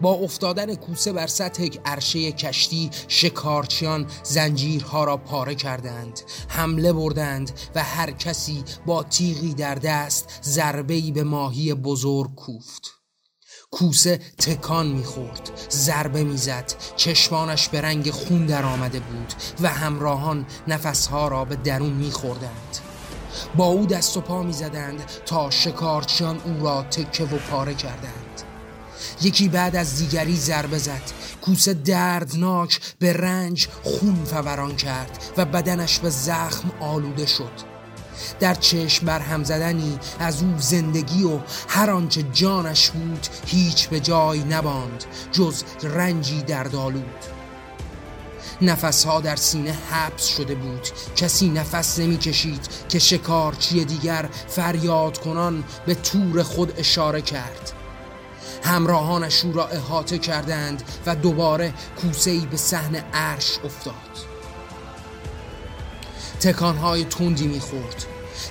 با 0.00 0.12
افتادن 0.12 0.74
کوسه 0.74 1.12
بر 1.12 1.26
سطح 1.26 1.68
عرشه 1.84 2.32
کشتی 2.32 2.90
شکارچیان 3.08 4.06
زنجیرها 4.22 5.04
را 5.04 5.16
پاره 5.16 5.54
کردند 5.54 6.20
حمله 6.48 6.92
بردند 6.92 7.50
و 7.74 7.82
هر 7.82 8.10
کسی 8.10 8.64
با 8.86 9.02
تیغی 9.02 9.54
در 9.54 9.74
دست 9.74 10.40
ضربه‌ای 10.42 11.12
به 11.12 11.24
ماهی 11.24 11.74
بزرگ 11.74 12.34
کوفت. 12.34 13.01
کوسه 13.72 14.20
تکان 14.38 14.86
می‌خورد 14.86 15.50
ضربه 15.70 16.24
می‌زد 16.24 16.74
چشمانش 16.96 17.68
به 17.68 17.80
رنگ 17.80 18.10
خون 18.10 18.46
در 18.46 18.64
آمده 18.64 19.00
بود 19.00 19.32
و 19.60 19.68
همراهان 19.68 20.46
نفسها 20.68 21.28
را 21.28 21.44
به 21.44 21.56
درون 21.56 21.92
میخوردند. 21.92 22.78
با 23.56 23.64
او 23.64 23.86
دست 23.86 24.16
و 24.16 24.20
پا 24.20 24.42
می‌زدند 24.42 25.04
تا 25.26 25.50
شکارچیان 25.50 26.40
او 26.44 26.64
را 26.66 26.82
تکه 26.82 27.24
و 27.24 27.38
پاره 27.38 27.74
کردند. 27.74 28.42
یکی 29.22 29.48
بعد 29.48 29.76
از 29.76 29.98
دیگری 29.98 30.36
ضربه 30.36 30.78
زد. 30.78 31.12
کوسه 31.42 31.74
دردناک 31.74 32.80
به 32.98 33.12
رنج 33.12 33.68
خون 33.82 34.24
فوران 34.24 34.76
کرد 34.76 35.18
و 35.36 35.44
بدنش 35.44 35.98
به 35.98 36.10
زخم 36.10 36.70
آلوده 36.80 37.26
شد. 37.26 37.71
در 38.40 38.54
چشم 38.54 39.06
برهم 39.06 39.44
زدنی 39.44 39.98
از 40.18 40.42
او 40.42 40.54
زندگی 40.58 41.24
و 41.24 41.38
هر 41.68 41.90
آنچه 41.90 42.22
جانش 42.22 42.90
بود 42.90 43.26
هیچ 43.46 43.88
به 43.88 44.00
جای 44.00 44.44
نباند 44.44 45.04
جز 45.32 45.62
رنجی 45.82 46.42
دردآلود. 46.42 47.24
نفسها 48.62 49.20
در 49.20 49.36
سینه 49.36 49.76
حبس 49.90 50.26
شده 50.26 50.54
بود 50.54 50.88
کسی 51.16 51.48
نفس 51.48 51.98
نمی 51.98 52.18
کشید 52.18 52.68
که 52.88 52.98
شکارچی 52.98 53.84
دیگر 53.84 54.28
فریاد 54.48 55.18
کنان 55.18 55.64
به 55.86 55.94
تور 55.94 56.42
خود 56.42 56.72
اشاره 56.78 57.22
کرد. 57.22 57.72
همراهانش 58.64 59.44
او 59.44 59.52
را 59.52 59.68
احاطه 59.68 60.18
کردند 60.18 60.82
و 61.06 61.16
دوباره 61.16 61.74
کوسه‌ای 62.02 62.46
به 62.46 62.56
صحن 62.56 62.94
عرش 62.96 63.58
افتاد. 63.64 64.11
تکانهای 66.42 67.04
تندی 67.04 67.46
می‌خورد. 67.46 68.06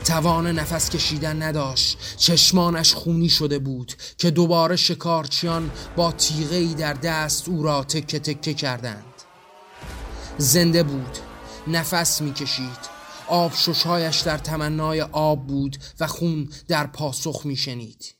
توان 0.05 0.48
نفس 0.48 0.89
کشیدن 0.89 1.43
نداشت. 1.43 1.98
چشمانش 2.17 2.93
خونی 2.93 3.29
شده 3.29 3.60
بود 3.60 3.93
که 4.17 4.31
دوباره 4.31 4.75
شکارچیان 4.75 5.71
با 5.95 6.12
تیغه‌ای 6.12 6.74
در 6.74 6.93
دست 6.93 7.50
او 7.50 7.63
را 7.63 7.83
تکه 7.83 8.19
تکه 8.19 8.53
کردند. 8.53 9.13
زنده 10.38 10.83
بود. 10.83 11.17
نفس 11.67 12.21
می‌کشید. 12.21 12.91
آب 13.27 13.53
ششهایش 13.55 14.19
در 14.19 14.38
تمنای 14.38 15.01
آب 15.01 15.48
بود 15.48 15.77
و 16.00 16.07
خون 16.07 16.50
در 16.67 16.88
پاسخ 16.88 17.41
میشنید. 17.45 18.15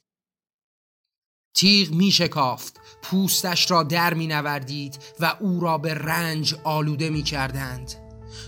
تیغ 1.56 1.92
می 1.92 2.12
شکافت 2.12 2.80
پوستش 3.02 3.72
را 3.72 3.84
در 3.84 4.14
می 4.14 4.28
نوردید 4.28 5.00
و 5.20 5.38
او 5.40 5.60
را 5.60 5.78
به 5.78 5.94
رنج 5.94 6.56
آلوده 6.64 7.10
می 7.10 7.24
کردند 7.24 8.01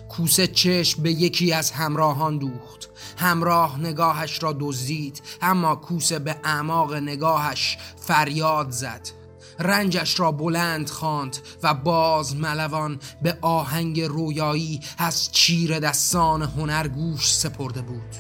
کوسه 0.10 0.48
چشم 0.48 1.04
به 1.04 1.12
یکی 1.12 1.54
از 1.54 1.72
همراهان 1.72 2.38
دوخت. 2.38 2.90
همراه 3.18 3.80
نگاهش 3.80 4.44
را 4.44 4.56
دزدید 4.60 5.22
اما 5.42 5.76
کوسه 5.76 6.20
به 6.20 6.36
اعماق 6.44 6.94
نگاهش 6.94 7.78
فریاد 7.96 8.72
زد. 8.72 9.10
رنجش 9.60 10.20
را 10.20 10.32
بلند 10.32 10.90
خواند 10.90 11.38
و 11.64 11.74
باز 11.74 12.36
ملوان 12.36 13.00
به 13.22 13.38
آهنگ 13.42 14.02
رویایی 14.02 14.80
از 14.98 15.32
چیر 15.32 15.80
دستان 15.80 16.42
هنر 16.42 16.88
گوش 16.88 17.34
سپرده 17.34 17.82
بود. 17.82 18.16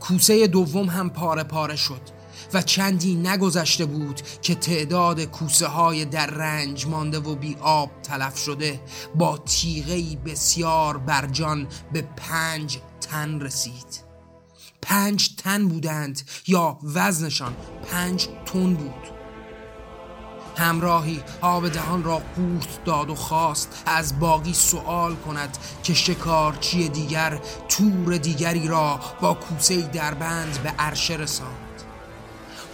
کوسه 0.00 0.46
دوم 0.46 0.88
هم 0.88 1.10
پاره 1.10 1.42
پاره 1.42 1.76
شد. 1.76 2.19
و 2.54 2.62
چندی 2.62 3.14
نگذشته 3.14 3.84
بود 3.84 4.22
که 4.42 4.54
تعداد 4.54 5.24
کوسه 5.24 5.66
های 5.66 6.04
در 6.04 6.26
رنج 6.26 6.86
مانده 6.86 7.18
و 7.18 7.34
بی 7.34 7.56
آب 7.60 7.90
تلف 8.02 8.38
شده 8.38 8.80
با 9.14 9.38
تیغهی 9.38 10.16
بسیار 10.16 10.98
برجان 10.98 11.68
به 11.92 12.02
پنج 12.16 12.78
تن 13.00 13.40
رسید. 13.40 14.10
پنج 14.82 15.36
تن 15.36 15.68
بودند 15.68 16.22
یا 16.46 16.78
وزنشان 16.82 17.56
پنج 17.90 18.28
تن 18.46 18.74
بود. 18.74 19.20
همراهی 20.56 21.22
آب 21.40 21.68
دهان 21.68 22.04
را 22.04 22.22
قورت 22.36 22.84
داد 22.84 23.10
و 23.10 23.14
خواست 23.14 23.82
از 23.86 24.20
باقی 24.20 24.52
سوال 24.52 25.16
کند 25.16 25.58
که 25.82 25.94
شکارچی 25.94 26.88
دیگر 26.88 27.40
تور 27.68 28.16
دیگری 28.16 28.68
را 28.68 29.00
با 29.20 29.34
کوسه 29.34 29.82
دربند 29.82 30.62
به 30.62 30.68
عرشه 30.78 31.14
رساند. 31.14 31.69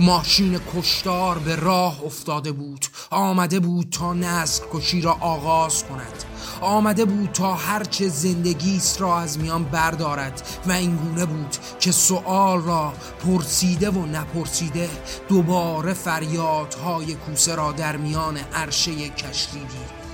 ماشین 0.01 0.61
کشتار 0.75 1.39
به 1.39 1.57
راه 1.57 2.05
افتاده 2.05 2.53
بود. 2.53 2.87
آمده 3.11 3.61
بود 3.61 3.89
تا 3.91 4.13
نسل 4.13 4.65
کشی 4.73 5.01
را 5.01 5.13
آغاز 5.13 5.85
کند. 5.85 6.25
آمده 6.61 7.05
بود 7.05 7.33
تا 7.33 7.55
هرچه 7.55 8.09
زندگی 8.09 8.77
است 8.77 9.01
را 9.01 9.19
از 9.19 9.39
میان 9.39 9.65
بردارد 9.65 10.43
و 10.67 10.73
اینگونه 10.73 11.27
بود 11.27 11.57
که 11.81 11.93
سؤال 11.93 12.63
را 12.63 12.93
پرسیده 13.27 13.91
و 13.91 14.07
نپرسیده 14.07 14.89
دوباره 15.29 15.93
فریادهای 15.93 17.15
کوسه 17.15 17.55
را 17.55 17.73
در 17.73 17.97
میان 17.97 18.37
عرشه 18.37 19.09
کشتی 19.09 19.59
دید. 19.59 20.06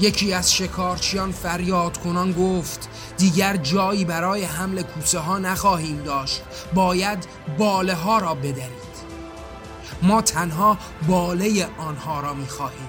یکی 0.00 0.32
از 0.32 0.54
شکارچیان 0.54 1.32
فریاد 1.32 1.96
کنان 1.96 2.32
گفت 2.32 2.88
دیگر 3.16 3.56
جایی 3.56 4.04
برای 4.04 4.44
حمل 4.44 4.82
کوسه 4.82 5.18
ها 5.18 5.38
نخواهیم 5.38 6.02
داشت. 6.02 6.42
باید 6.74 7.26
باله 7.58 7.94
ها 7.94 8.18
را 8.18 8.34
بدرید. 8.34 8.96
ما 10.02 10.22
تنها 10.22 10.78
باله 11.08 11.68
آنها 11.78 12.20
را 12.20 12.34
می‌خواهیم 12.34 12.88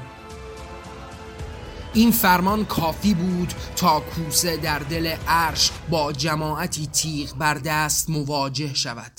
این 1.93 2.11
فرمان 2.11 2.65
کافی 2.65 3.13
بود 3.13 3.53
تا 3.75 3.99
کوسه 3.99 4.57
در 4.57 4.79
دل 4.79 5.15
عرش 5.27 5.71
با 5.89 6.11
جماعتی 6.11 6.87
تیغ 6.87 7.33
بر 7.35 7.53
دست 7.53 8.09
مواجه 8.09 8.73
شود 8.73 9.11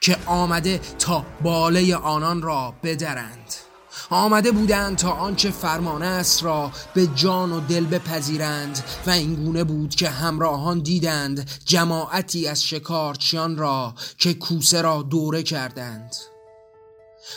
که 0.00 0.16
آمده 0.26 0.78
تا 0.98 1.26
باله 1.42 1.96
آنان 1.96 2.42
را 2.42 2.74
بدرند. 2.82 3.54
آمده 4.10 4.52
بودند 4.52 4.96
تا 4.96 5.10
آنچه 5.10 5.50
فرمان 5.50 6.02
است 6.02 6.42
را 6.44 6.72
به 6.94 7.06
جان 7.06 7.52
و 7.52 7.60
دل 7.60 7.84
بپذیرند 7.84 8.84
و 9.06 9.10
اینگونه 9.10 9.64
بود 9.64 9.94
که 9.94 10.10
همراهان 10.10 10.78
دیدند 10.78 11.50
جماعتی 11.64 12.48
از 12.48 12.64
شکارچیان 12.64 13.56
را 13.56 13.94
که 14.18 14.34
کوسه 14.34 14.82
را 14.82 15.02
دوره 15.02 15.42
کردند. 15.42 16.16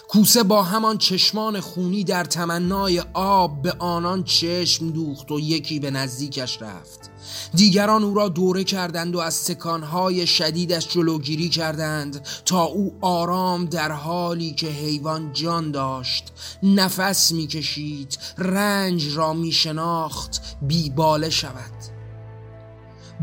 کوسه 0.08 0.44
با 0.44 0.64
همان 0.64 0.98
چشمان 0.98 1.60
خونی 1.60 2.04
در 2.04 2.24
تمنای 2.24 3.04
آب 3.14 3.62
به 3.62 3.72
آنان 3.80 4.24
چشم 4.24 4.90
دوخت 4.90 5.32
و 5.32 5.40
یکی 5.40 5.80
به 5.80 5.92
نزدیکش 5.92 6.62
رفت. 6.62 7.10
دیگران 7.54 8.04
او 8.04 8.14
را 8.14 8.30
دوره 8.30 8.64
کردند 8.64 9.16
و 9.16 9.20
از 9.20 9.34
سکانهای 9.34 10.28
شدیدش 10.28 10.88
جلوگیری 10.88 11.50
کردند 11.50 12.28
تا 12.46 12.64
او 12.64 12.98
آرام 13.02 13.66
در 13.66 13.92
حالی 13.92 14.52
که 14.54 14.68
حیوان 14.68 15.34
جان 15.34 15.72
داشت. 15.72 16.32
نفس 16.64 17.32
می‌کشید 17.32 18.18
رنج 18.38 19.18
را 19.18 19.34
میشناخت 19.34 20.42
بیباله 20.62 21.30
شود. 21.30 21.74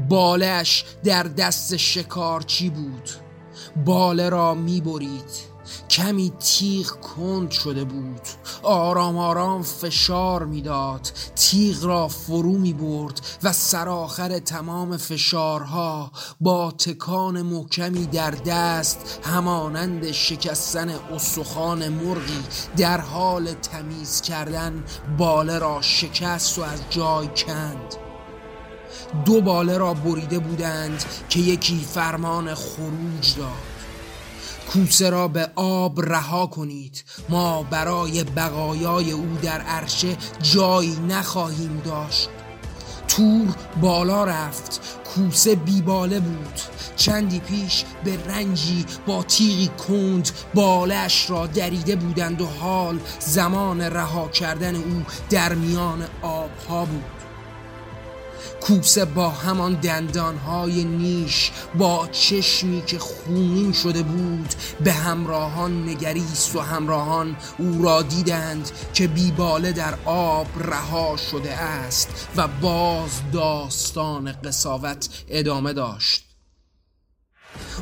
بالش 0.09 0.85
در 1.05 1.23
دست 1.23 1.77
شکارچی 1.77 2.71
بود؟ 2.71 3.11
باله 3.87 4.29
را 4.29 4.55
می‌برید. 4.55 5.50
کمی 5.91 6.33
تیغ 6.41 6.87
کند 7.01 7.51
شده 7.51 7.85
بود. 7.85 8.21
آرام 8.63 9.19
آرام 9.19 9.63
فشار 9.63 10.45
می‌داد. 10.45 11.13
تیغ 11.37 11.85
را 11.85 12.09
فرو 12.09 12.59
می 12.59 12.73
برد 12.73 13.21
و 13.43 13.53
سرآخر 13.53 14.39
تمام 14.39 14.97
فشارها 14.97 16.13
با 16.41 16.71
تکان 16.71 17.43
محکمی 17.43 18.07
در 18.07 18.31
دست 18.31 19.21
همانند 19.25 20.11
شکستن 20.11 20.89
استخوان 20.89 21.89
مرغی 21.89 22.43
در 22.77 23.01
حال 23.01 23.53
تمیز 23.53 24.21
کردن 24.21 24.85
باله 25.19 25.59
را 25.59 25.83
شکست 25.83 26.59
و 26.59 26.63
از 26.63 26.81
جای 26.91 27.29
کند. 27.29 27.95
دو 29.25 29.41
باله 29.41 29.79
را 29.79 29.95
بریده 29.95 30.39
بودند 30.39 31.05
که 31.29 31.41
یکی 31.41 31.87
فرمان 31.95 32.55
خروج 32.55 33.37
داد. 33.37 33.80
کوسه 34.73 35.11
را 35.11 35.29
به 35.29 35.51
آب 35.55 36.01
رها 36.01 36.47
کنید. 36.47 37.05
ما 37.29 37.63
برای 37.63 38.25
بقایای 38.25 39.13
او 39.13 39.39
در 39.43 39.61
عرشه 39.61 40.17
جایی 40.43 40.97
نخواهیم 41.09 41.83
داشت. 41.85 42.29
تور 43.09 43.49
بالا 43.81 44.25
رفت. 44.25 44.81
کوسه 45.05 45.55
بیباله 45.55 46.21
بود. 46.21 46.61
چندی 46.97 47.41
پیش 47.41 47.85
به 48.05 48.25
رنجی 48.27 48.87
با 49.07 49.23
تیغی 49.23 49.69
کند 49.69 50.31
بالش 50.55 51.31
را 51.31 51.47
دریده 51.47 51.97
بودند 51.97 52.41
و 52.41 52.47
حال 52.47 52.99
زمان 53.21 53.81
رها 53.81 54.29
کردن 54.29 54.75
او 54.75 55.03
در 55.31 55.55
میان 55.55 56.07
آبها 56.23 56.85
بود. 56.85 57.20
کوسه 58.61 59.05
با 59.05 59.29
همان 59.29 59.75
دندانهای 59.75 60.85
نیش 60.85 61.51
با 61.75 62.09
چشمی 62.13 62.83
که 62.87 62.99
خونین 62.99 63.73
شده 63.73 64.03
بود 64.03 64.55
به 64.85 64.93
همراهان 64.93 65.89
نگریست 65.89 66.57
و 66.57 66.61
همراهان 66.61 67.37
او 67.59 67.83
را 67.83 68.03
دیدند 68.03 68.71
که 68.95 69.09
بیباله 69.09 69.73
در 69.73 69.95
آب 70.05 70.47
رها 70.57 71.17
شده 71.17 71.55
است 71.55 72.29
و 72.37 72.49
باز 72.49 73.11
داستان 73.33 74.33
قصاوت 74.33 75.09
ادامه 75.29 75.73
داشت. 75.73 76.30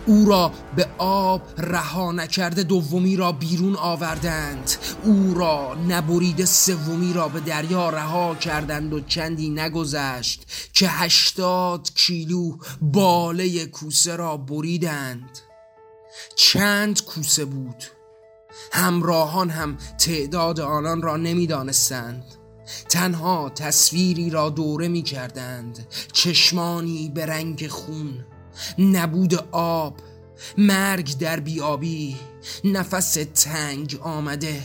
او 0.09 0.25
را 0.25 0.53
به 0.77 0.87
آب 0.99 1.43
رها 1.59 2.13
نکرده 2.13 2.63
دومی 2.63 3.17
را 3.17 3.33
بیرون 3.33 3.77
آوردند. 3.77 4.71
او 5.05 5.35
را 5.35 5.75
نبریده 5.89 6.45
سومی 6.45 7.13
را 7.13 7.29
به 7.29 7.41
دریا 7.41 7.91
رها 7.91 8.35
کردند 8.35 8.93
و 8.93 9.01
چندی 9.01 9.51
نگذشت 9.51 10.47
که 10.73 10.89
هشتاد 10.89 11.91
کیلو 11.95 12.57
باله 12.81 13.67
کوسه 13.67 14.17
را 14.17 14.37
بریدند. 14.37 15.39
چند 16.37 17.05
کوسه 17.05 17.45
بود؟ 17.45 17.85
همراهان 18.73 19.51
هم 19.51 19.77
تعداد 19.99 20.61
آنان 20.61 21.03
را 21.03 21.17
نمی‌دانستند. 21.17 22.25
تنها 22.89 23.51
تصویری 23.51 24.31
را 24.31 24.49
دوره 24.49 24.89
می 24.89 25.03
کردند 25.03 25.87
چشمانی 26.13 27.09
به 27.15 27.27
رنگ 27.27 27.69
خون. 27.69 28.25
نبود 28.79 29.35
آب. 29.53 29.95
مرگ 30.59 31.19
در 31.19 31.41
بیابی 31.41 32.17
نفس 32.65 33.19
تنگ 33.35 33.99
آمده. 34.03 34.63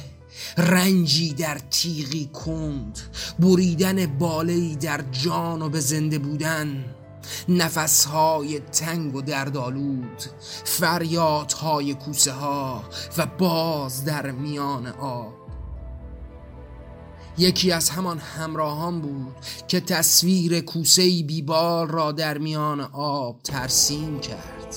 رنجی 0.58 1.34
در 1.34 1.58
تیغی 1.70 2.26
کند. 2.26 3.00
بریدن 3.40 4.06
بالهی 4.06 4.76
در 4.76 5.02
جان 5.12 5.62
و 5.62 5.70
به 5.70 5.80
زنده 5.80 6.20
بودن. 6.20 6.86
نفسهای 7.50 8.60
تنگ 8.60 9.16
و 9.16 9.22
دردآلود. 9.22 10.24
فریادهای 10.66 11.94
کوسه 11.94 12.32
ها 12.32 12.84
و 13.18 13.26
باز 13.26 14.06
در 14.06 14.32
میان 14.32 14.88
آب. 14.88 15.43
یکی 17.38 17.72
از 17.72 17.89
همان 17.89 18.19
همراهان 18.19 19.02
بود 19.02 19.36
که 19.67 19.80
تصویر 19.80 20.62
کوسه 20.62 21.24
بیبال 21.24 21.88
را 21.88 22.12
در 22.12 22.38
میان 22.38 22.82
آب 22.93 23.41
ترسیم 23.43 24.19
کرد. 24.19 24.76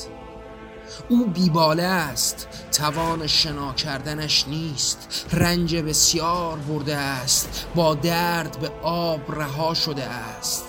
او 1.09 1.27
بیباله 1.27 1.83
است 1.83 2.49
توان 2.73 3.27
شنا 3.27 3.73
کردنش 3.73 4.49
نیست 4.49 5.27
رنج 5.33 5.77
بسیار 5.77 6.59
برده 6.59 6.97
است 6.97 7.67
با 7.75 7.95
درد 7.95 8.61
به 8.61 8.69
آب 8.83 9.33
رها 9.33 9.75
شده 9.75 10.05
است. 10.05 10.65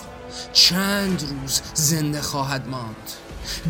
چند 0.53 1.23
روز 1.29 1.61
زنده 1.73 2.21
خواهد 2.21 2.67
ماند. 2.67 3.11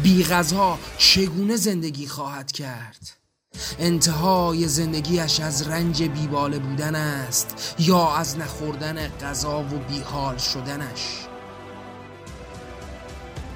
بی 0.04 0.24
غذا 0.24 0.80
چگونه 0.98 1.56
زندگی 1.56 2.08
خواهد 2.08 2.52
کرد؟ 2.52 3.17
انتهای 3.80 4.68
زندگیش 4.68 5.40
از 5.40 5.68
رنج 5.68 6.04
بیباله 6.04 6.60
بودن 6.60 6.96
است 6.96 7.76
یا 7.80 8.16
از 8.16 8.38
نخوردن 8.38 9.08
غذا 9.08 9.60
و 9.60 9.64
بیحال 9.64 10.38
شدنش. 10.38 11.28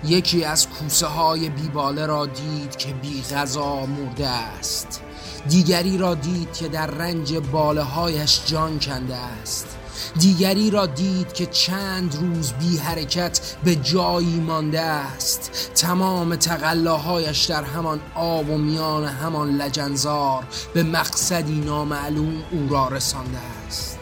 یکی 0.03 0.43
از 0.43 0.67
کوسه 0.69 1.07
های 1.07 1.49
بیباله 1.49 2.05
را 2.05 2.25
دید 2.25 2.75
که 2.75 2.93
بی 2.93 3.21
غذا 3.21 3.85
مرده 3.85 4.27
است. 4.27 5.01
دیگری 5.49 5.97
را 5.97 6.15
دید 6.15 6.53
که 6.53 6.67
در 6.67 6.87
رنج 6.87 7.33
باله 7.33 7.81
هایش 7.81 8.41
جان 8.45 8.79
کنده 8.79 9.15
است. 9.15 9.77
دیگری 10.19 10.71
را 10.71 10.85
دید 10.85 11.33
که 11.33 11.45
چند 11.45 12.15
روز 12.15 12.51
بی 12.53 12.77
حرکت 12.77 13.55
به 13.63 13.75
جایی 13.75 14.39
مانده 14.39 14.81
است. 14.81 15.71
تمام 15.75 16.35
تقلاهایش 16.35 17.45
در 17.45 17.63
همان 17.63 17.99
آب 18.15 18.49
و 18.49 18.57
میان 18.57 19.05
همان 19.05 19.49
لجنزار 19.49 20.43
به 20.73 20.83
مقصدی 20.83 21.59
نامعلوم 21.59 22.43
او 22.51 22.67
را 22.69 22.87
رسانده 22.87 23.39
است. 23.67 23.97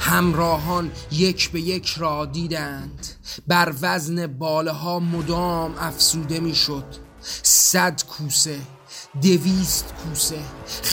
همراهان 0.00 0.90
یک 1.12 1.50
به 1.50 1.60
یک 1.60 1.88
را 1.88 2.26
دیدند. 2.26 3.06
بر 3.46 3.74
وزن 3.82 4.26
باله 4.26 4.70
ها 4.70 5.00
مدام 5.00 5.74
افسوده 5.78 6.40
می‌شد. 6.40 6.84
صد 7.42 8.02
کوسه 8.08 8.58
دویست 9.14 9.94
کوسه. 9.94 10.38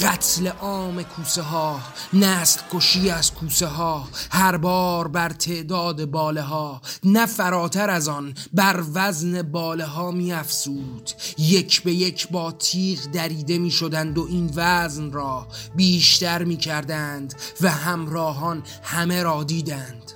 قتل 0.01 0.47
عام 0.47 1.03
کوسه 1.03 1.41
ها 1.41 1.80
نسل 2.13 2.62
کشی 2.71 3.10
از 3.10 3.34
کوسه 3.34 3.67
ها. 3.67 4.08
هر 4.32 4.58
بار 4.58 5.08
بر 5.08 5.30
تعداد 5.30 6.06
باله 6.06 6.41
ها. 6.41 6.82
نه 7.03 7.25
فراتر 7.25 7.89
از 7.89 8.08
آن 8.08 8.34
بر 8.53 8.84
وزن 8.93 9.41
باله 9.41 9.86
ها 9.86 10.12
می 10.12 10.34
افسود 10.34 11.10
یک 11.38 11.84
به 11.84 11.93
یک 11.93 12.30
با 12.30 12.51
تیغ 12.51 12.99
دریده 12.99 13.58
می 13.58 13.71
شدند 13.71 14.17
و 14.17 14.27
این 14.30 14.51
وزن 14.56 15.12
را 15.12 15.47
بیشتر 15.75 16.43
می 16.43 16.58
کردند 16.58 17.34
و 17.62 17.71
همراهان 17.71 18.63
همه 18.84 19.23
را 19.23 19.43
دیدند. 19.43 20.12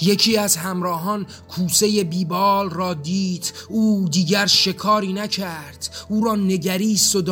یکی 0.00 0.36
از 0.36 0.56
همراهان 0.56 1.26
کوسه 1.48 2.04
بیبال 2.04 2.70
را 2.70 2.94
دید. 2.94 3.52
او 3.68 4.08
دیگر 4.10 4.46
شکاری 4.46 5.12
نکرد. 5.12 5.94
او 6.08 6.24
را 6.24 6.36
نگریست 6.36 7.16
و 7.16 7.22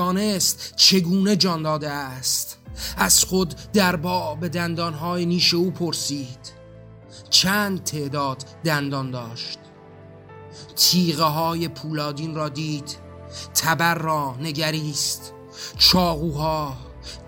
چگونه 0.76 1.36
جان 1.36 1.62
داده 1.62 1.90
است. 1.90 2.58
از 2.96 3.24
خود 3.24 3.54
در 3.72 3.96
به 4.34 4.48
دندانهای 4.48 5.26
نیش 5.26 5.54
او 5.54 5.70
پرسید. 5.70 6.60
چند 7.30 7.84
تعداد 7.84 8.44
دندان 8.64 9.10
داشت؟ 9.10 9.58
تیغه 10.76 11.24
های 11.24 11.68
پولادین 11.68 12.34
را 12.34 12.48
دید. 12.48 12.96
تبر 13.54 13.94
را 13.94 14.36
نگریست. 14.40 15.32
چاقوها 15.78 16.76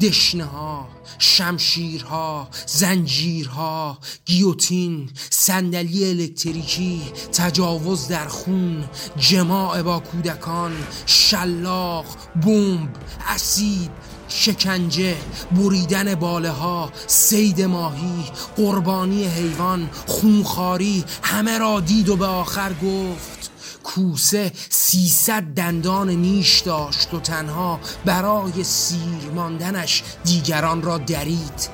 دشنه 0.01 0.45
ها 0.45 0.89
شمشیرها 1.19 2.49
زنجیرها 2.67 3.99
گیوتین 4.25 5.11
صندلی 5.31 6.09
الکتریکی 6.09 7.03
تجاوز 7.33 8.09
در 8.09 8.29
خون 8.29 8.85
جماع 9.17 9.83
با 9.83 9.99
کودکان 9.99 10.73
شلاق 11.07 12.07
بمب 12.43 12.89
اسید 13.29 13.91
شکنجه 14.29 15.17
بریدن 15.57 16.15
باله 16.15 16.51
ها 16.51 16.93
سید 17.07 17.63
ماهی 17.63 18.25
قربانی 18.57 19.25
حیوان 19.25 19.91
خونخاری 20.07 21.05
همه 21.23 21.59
را 21.59 21.81
دید 21.81 22.09
و 22.09 22.17
به 22.17 22.27
آخر 22.27 22.73
گفت 22.73 23.52
کوسه 23.85 24.53
سیصد 24.69 25.43
دندان 25.43 26.11
نیش 26.11 26.61
داشت 26.61 27.15
و 27.15 27.21
تنها 27.21 27.81
برای 28.05 28.65
سیر 28.65 29.31
ماندنش 29.35 30.03
دیگران 30.25 30.83
را 30.83 30.99
درید. 30.99 31.69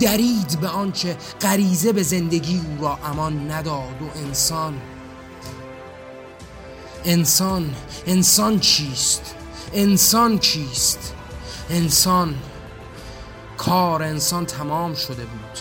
درید 0.00 0.60
به 0.60 0.68
آنچه 0.68 1.16
غریزه 1.40 1.92
به 1.92 2.02
زندگی 2.02 2.62
او 2.68 2.84
را 2.84 2.98
امان 3.04 3.50
نداد 3.50 4.02
و 4.02 4.18
انسان 4.18 4.74
انسان 7.04 7.74
انسان 8.06 8.60
چیست؟ 8.60 9.34
انسان 9.72 10.38
چیست؟ 10.38 11.14
انسان 11.70 12.34
کار 13.56 14.02
انسان 14.02 14.46
تمام 14.46 14.94
شده 14.94 15.24
بود. 15.24 15.58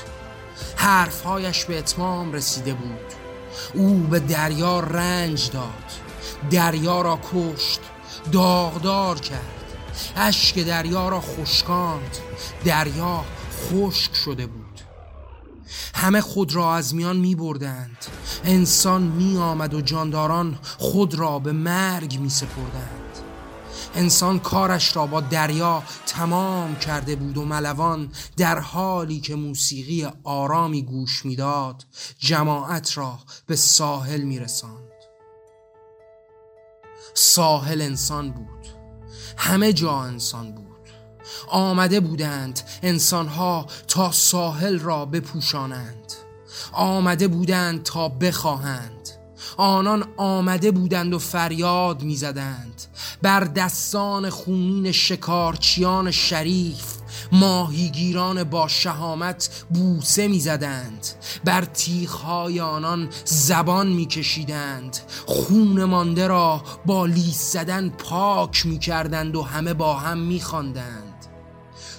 حرفهایش 0.76 1.66
به 1.66 1.80
اتمام 1.80 2.34
رسیده 2.34 2.74
بود. 2.74 3.03
او 3.74 3.98
به 3.98 4.20
دریا 4.20 4.80
رنج 4.80 5.52
داد. 5.52 5.92
دریا 6.52 7.02
را 7.02 7.20
کشت 7.34 7.80
داغدار 8.32 9.20
کرد. 9.20 9.40
اشک 10.16 10.60
دریا 10.60 11.10
را 11.10 11.22
خشکاند. 11.22 12.18
دریا 12.66 13.26
خشک 13.70 14.16
شده 14.16 14.48
بود. 14.48 14.64
همه 15.96 16.22
خود 16.22 16.56
را 16.56 16.76
از 16.76 16.96
میان 16.96 17.18
می 17.18 17.36
بردند. 17.36 17.98
انسان 18.44 19.02
می 19.02 19.38
آمد 19.38 19.74
و 19.74 19.82
جانداران 19.82 20.58
خود 20.78 21.16
را 21.16 21.40
به 21.40 21.52
مرگ 21.52 22.20
می 22.20 22.30
سپردند. 22.30 23.03
انسان 23.96 24.40
کارش 24.40 24.96
را 24.96 25.06
با 25.06 25.22
دریا 25.22 25.84
تمام 26.06 26.76
کرده 26.76 27.16
بود 27.16 27.38
و 27.38 27.46
ملوان 27.46 28.12
در 28.38 28.60
حالی 28.60 29.20
که 29.20 29.36
موسیقی 29.36 30.08
آرامی 30.24 30.84
گوش 30.84 31.26
می‌داد 31.26 31.86
جماعت 32.20 32.98
را 32.98 33.20
به 33.48 33.56
ساحل 33.56 34.22
میرساند. 34.22 34.84
ساحل 37.14 37.82
انسان 37.82 38.32
بود. 38.32 38.68
همه 39.38 39.74
جا 39.74 40.00
انسان 40.00 40.52
بود. 40.52 40.64
آمده 41.48 42.00
بودند 42.00 42.62
انسانها 42.84 43.66
تا 43.88 44.12
ساحل 44.12 44.80
را 44.80 45.06
بپوشانند. 45.06 46.14
آمده 46.72 47.28
بودند 47.28 47.84
تا 47.84 48.10
بخواهند. 48.10 49.10
آنان 49.58 50.06
آمده 50.18 50.72
بودند 50.72 51.14
و 51.14 51.20
فریاد 51.20 52.02
می‌زدند. 52.02 52.82
بر 53.22 53.40
دستان 53.44 54.30
خونین 54.30 54.92
شکارچیان 54.92 56.12
شریف 56.12 56.86
ماهیگیران 57.32 58.44
با 58.44 58.68
شهامت 58.68 59.66
بوسه 59.70 60.28
می‌زدند. 60.28 61.08
بر 61.44 61.66
تیغهای 61.66 62.60
آنان 62.60 63.10
زبان 63.26 63.88
میکشیدند. 63.88 64.98
خون 65.26 65.84
مانده 65.84 66.28
را 66.28 66.64
با 66.86 67.06
لیس 67.06 67.52
زدن 67.52 67.90
پاک 67.90 68.66
می‌کردند 68.66 69.36
و 69.36 69.42
همه 69.44 69.74
با 69.74 69.94
هم 69.94 70.18
میخواندند. 70.18 71.10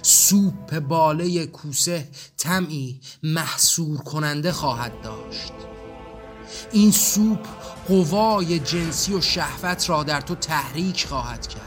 سوپ 0.01 0.79
باله 0.79 1.45
کوسه 1.45 2.07
تمی 2.37 2.99
محصور 3.23 3.97
کننده 3.97 4.51
خواهد 4.51 5.01
داشت. 5.01 5.74
این 6.71 6.91
سوپ 6.91 7.47
قوای 7.87 8.59
جنسی 8.59 9.13
و 9.13 9.21
شهوت 9.21 9.89
را 9.89 10.03
در 10.03 10.21
تو 10.21 10.35
تحریک 10.35 11.05
خواهد 11.05 11.47
کرد. 11.47 11.61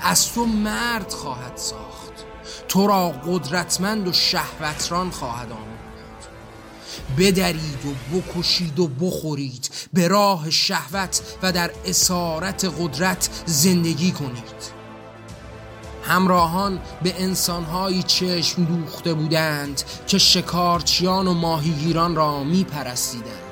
از 0.00 0.32
تو 0.32 0.46
مرد 0.46 1.12
خواهد 1.12 1.56
ساخت. 1.56 2.12
تو 2.68 2.86
را 2.86 3.10
قدرتمند 3.10 4.08
و 4.08 4.12
شهوتران 4.12 5.10
خواهد 5.10 5.52
آمد 5.52 5.76
بدرید 7.18 7.86
و 7.86 8.16
بکشید 8.16 8.78
و 8.78 8.88
بخورید. 8.88 9.70
به 9.92 10.08
راه 10.08 10.50
شهوت 10.50 11.20
و 11.42 11.52
در 11.52 11.70
اسارت 11.84 12.64
قدرت 12.64 13.28
زندگی 13.46 14.12
کنید. 14.12 14.76
همراهان 16.02 16.80
به 17.02 17.22
انسانهایی 17.22 18.02
چشم 18.02 18.64
دوخته 18.64 19.14
بودند 19.14 19.82
که 20.06 20.18
شکارچیان 20.18 21.26
و 21.26 21.34
ماهیگیران 21.34 22.16
را 22.16 22.44
می 22.44 22.64
پرستیدند 22.64 23.45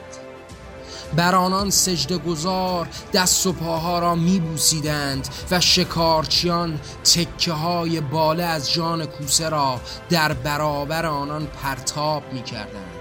بر 1.17 1.35
آنان 1.35 1.71
سجده 1.71 2.19
گذار 2.19 2.89
دست 3.13 3.47
و 3.47 3.53
پاها 3.53 3.99
را 3.99 4.15
میبوسیدند 4.15 5.29
و 5.51 5.61
شکارچیان 5.61 6.81
تکه 7.05 7.53
های 7.53 8.01
باله 8.01 8.43
از 8.43 8.73
جان 8.73 9.07
کوسه 9.07 9.49
را 9.49 9.81
در 10.11 10.33
برابر 10.33 11.07
آنان 11.07 11.47
پرتاب 11.47 12.23
می‌کردند. 12.33 12.95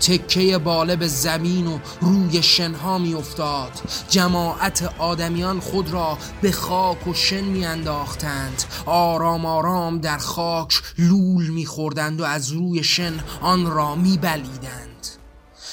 تکه 0.00 0.58
باله 0.58 0.96
به 0.96 1.08
زمین 1.08 1.66
و 1.66 1.78
روی 2.00 2.42
شنها 2.42 2.98
می 2.98 3.14
افتاد 3.14 3.72
جماعت 4.08 4.94
آدمیان 4.98 5.60
خود 5.60 5.90
را 5.90 6.18
به 6.42 6.52
خاک 6.52 7.06
و 7.06 7.14
شن 7.14 7.44
می 7.44 7.66
انداختند 7.66 8.64
آرام 8.86 9.46
آرام 9.46 9.98
در 9.98 10.18
خاک 10.18 10.82
لول 10.98 11.48
می 11.48 11.66
خوردند 11.66 12.20
و 12.20 12.24
از 12.24 12.52
روی 12.52 12.84
شن 12.84 13.14
آن 13.40 13.66
را 13.66 13.94
می 13.94 14.18
بلیدند 14.18 14.87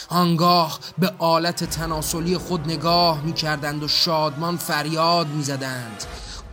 آنگاه 0.10 0.80
به 0.98 1.14
آلت 1.20 1.64
تناسلی 1.64 2.38
خود 2.38 2.62
نگاه 2.62 3.22
می 3.22 3.34
کردند 3.34 3.84
و 3.84 3.88
شادمان 3.88 4.58
فریاد 4.58 5.28
می 5.28 5.44
زدند 5.44 6.04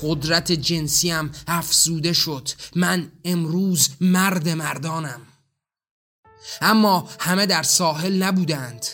قدرت 0.02 0.52
جنسیم 0.52 1.30
افسوده 1.48 2.12
شد. 2.12 2.48
من 2.76 3.12
امروز 3.24 3.88
مرد 4.00 4.48
مردانم. 4.48 5.20
اما 6.60 7.08
همه 7.20 7.46
در 7.46 7.62
ساحل 7.62 8.22
نبودند. 8.22 8.86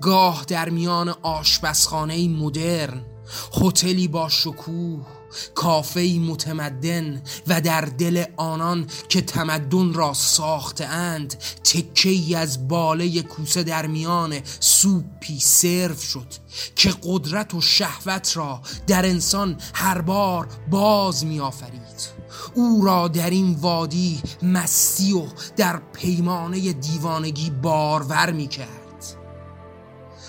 گاه 0.00 0.44
در 0.48 0.68
میان 0.68 1.08
آشپزخانه 1.08 2.28
مدرن 2.28 3.04
هتلی 3.62 4.08
با 4.08 4.28
شکوه. 4.28 5.15
کافه 5.54 6.18
متمدن 6.18 7.22
و 7.46 7.60
در 7.60 7.80
دل 7.80 8.24
آنان 8.36 8.86
که 9.08 9.20
تمدن 9.20 9.92
را 9.92 10.12
اند 10.80 11.34
تکه 11.64 12.38
از 12.38 12.68
باله 12.68 13.22
کوسه 13.22 13.62
در 13.62 13.86
میان 13.86 14.40
سوپی 14.60 15.40
سرو 15.40 15.96
شد 15.96 16.26
که 16.76 16.94
قدرت 17.02 17.54
و 17.54 17.60
شهوت 17.60 18.36
را 18.36 18.60
در 18.86 19.06
انسان 19.06 19.56
هر 19.74 20.00
بار 20.00 20.48
باز 20.70 21.24
می 21.24 21.40
آفرید 21.40 22.16
او 22.54 22.84
را 22.84 23.08
در 23.08 23.30
این 23.30 23.54
وادی 23.54 24.20
مستی 24.42 25.12
و 25.12 25.26
در 25.56 25.80
پیمانه 25.92 26.72
دیوانگی 26.72 27.50
بارور 27.50 28.32
می 28.32 28.48
کرد 28.48 28.85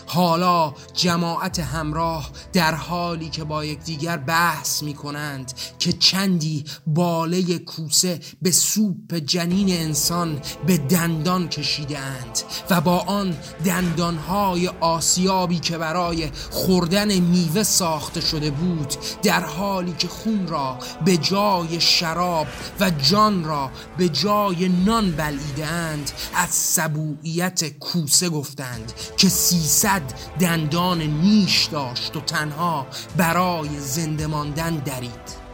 حالا 0.08 0.74
جماعت 0.94 1.60
همراه 1.60 2.30
در 2.54 2.76
حالی 2.76 3.30
که 3.30 3.44
با 3.44 3.66
یکدیگر 3.66 4.18
بحث 4.18 4.84
می 4.84 4.94
کنند 4.94 5.54
که 5.80 5.94
چندی 5.94 6.66
باله 6.88 7.58
کوسه 7.58 8.20
به 8.42 8.52
سوپ 8.52 9.14
جنین 9.14 9.70
انسان 9.70 10.42
به 10.68 10.78
دندان 10.78 11.50
کشیده 11.50 12.00
اند 12.00 12.40
و 12.70 12.82
با 12.82 12.98
آن 13.00 13.38
دندانهای 13.66 14.68
آسیابی 14.68 15.60
که 15.60 15.78
برای 15.78 16.30
خوردن 16.52 17.20
میوه 17.20 17.64
ساخته 17.64 18.22
شده 18.22 18.52
بود 18.52 18.94
در 19.24 19.44
حالی 19.44 19.94
که 20.00 20.08
خون 20.08 20.48
را 20.48 20.78
به 21.06 21.18
جای 21.18 21.82
شراب 21.82 22.48
و 22.80 22.90
جان 22.90 23.44
را 23.44 23.72
به 23.98 24.10
جای 24.10 24.70
نان 24.70 25.12
بلعیدند 25.12 26.12
از 26.36 26.50
سبوعیت 26.50 27.80
کوسه 27.80 28.30
گفتند 28.30 28.94
که 29.18 29.30
سیصد 29.98 30.40
دندان 30.40 31.02
نیش 31.02 31.66
داشت 31.66 32.16
و 32.16 32.22
تنها 32.22 32.88
برای 33.18 33.80
زنده 33.80 34.28
ماندن 34.28 34.76
درید. 34.76 35.47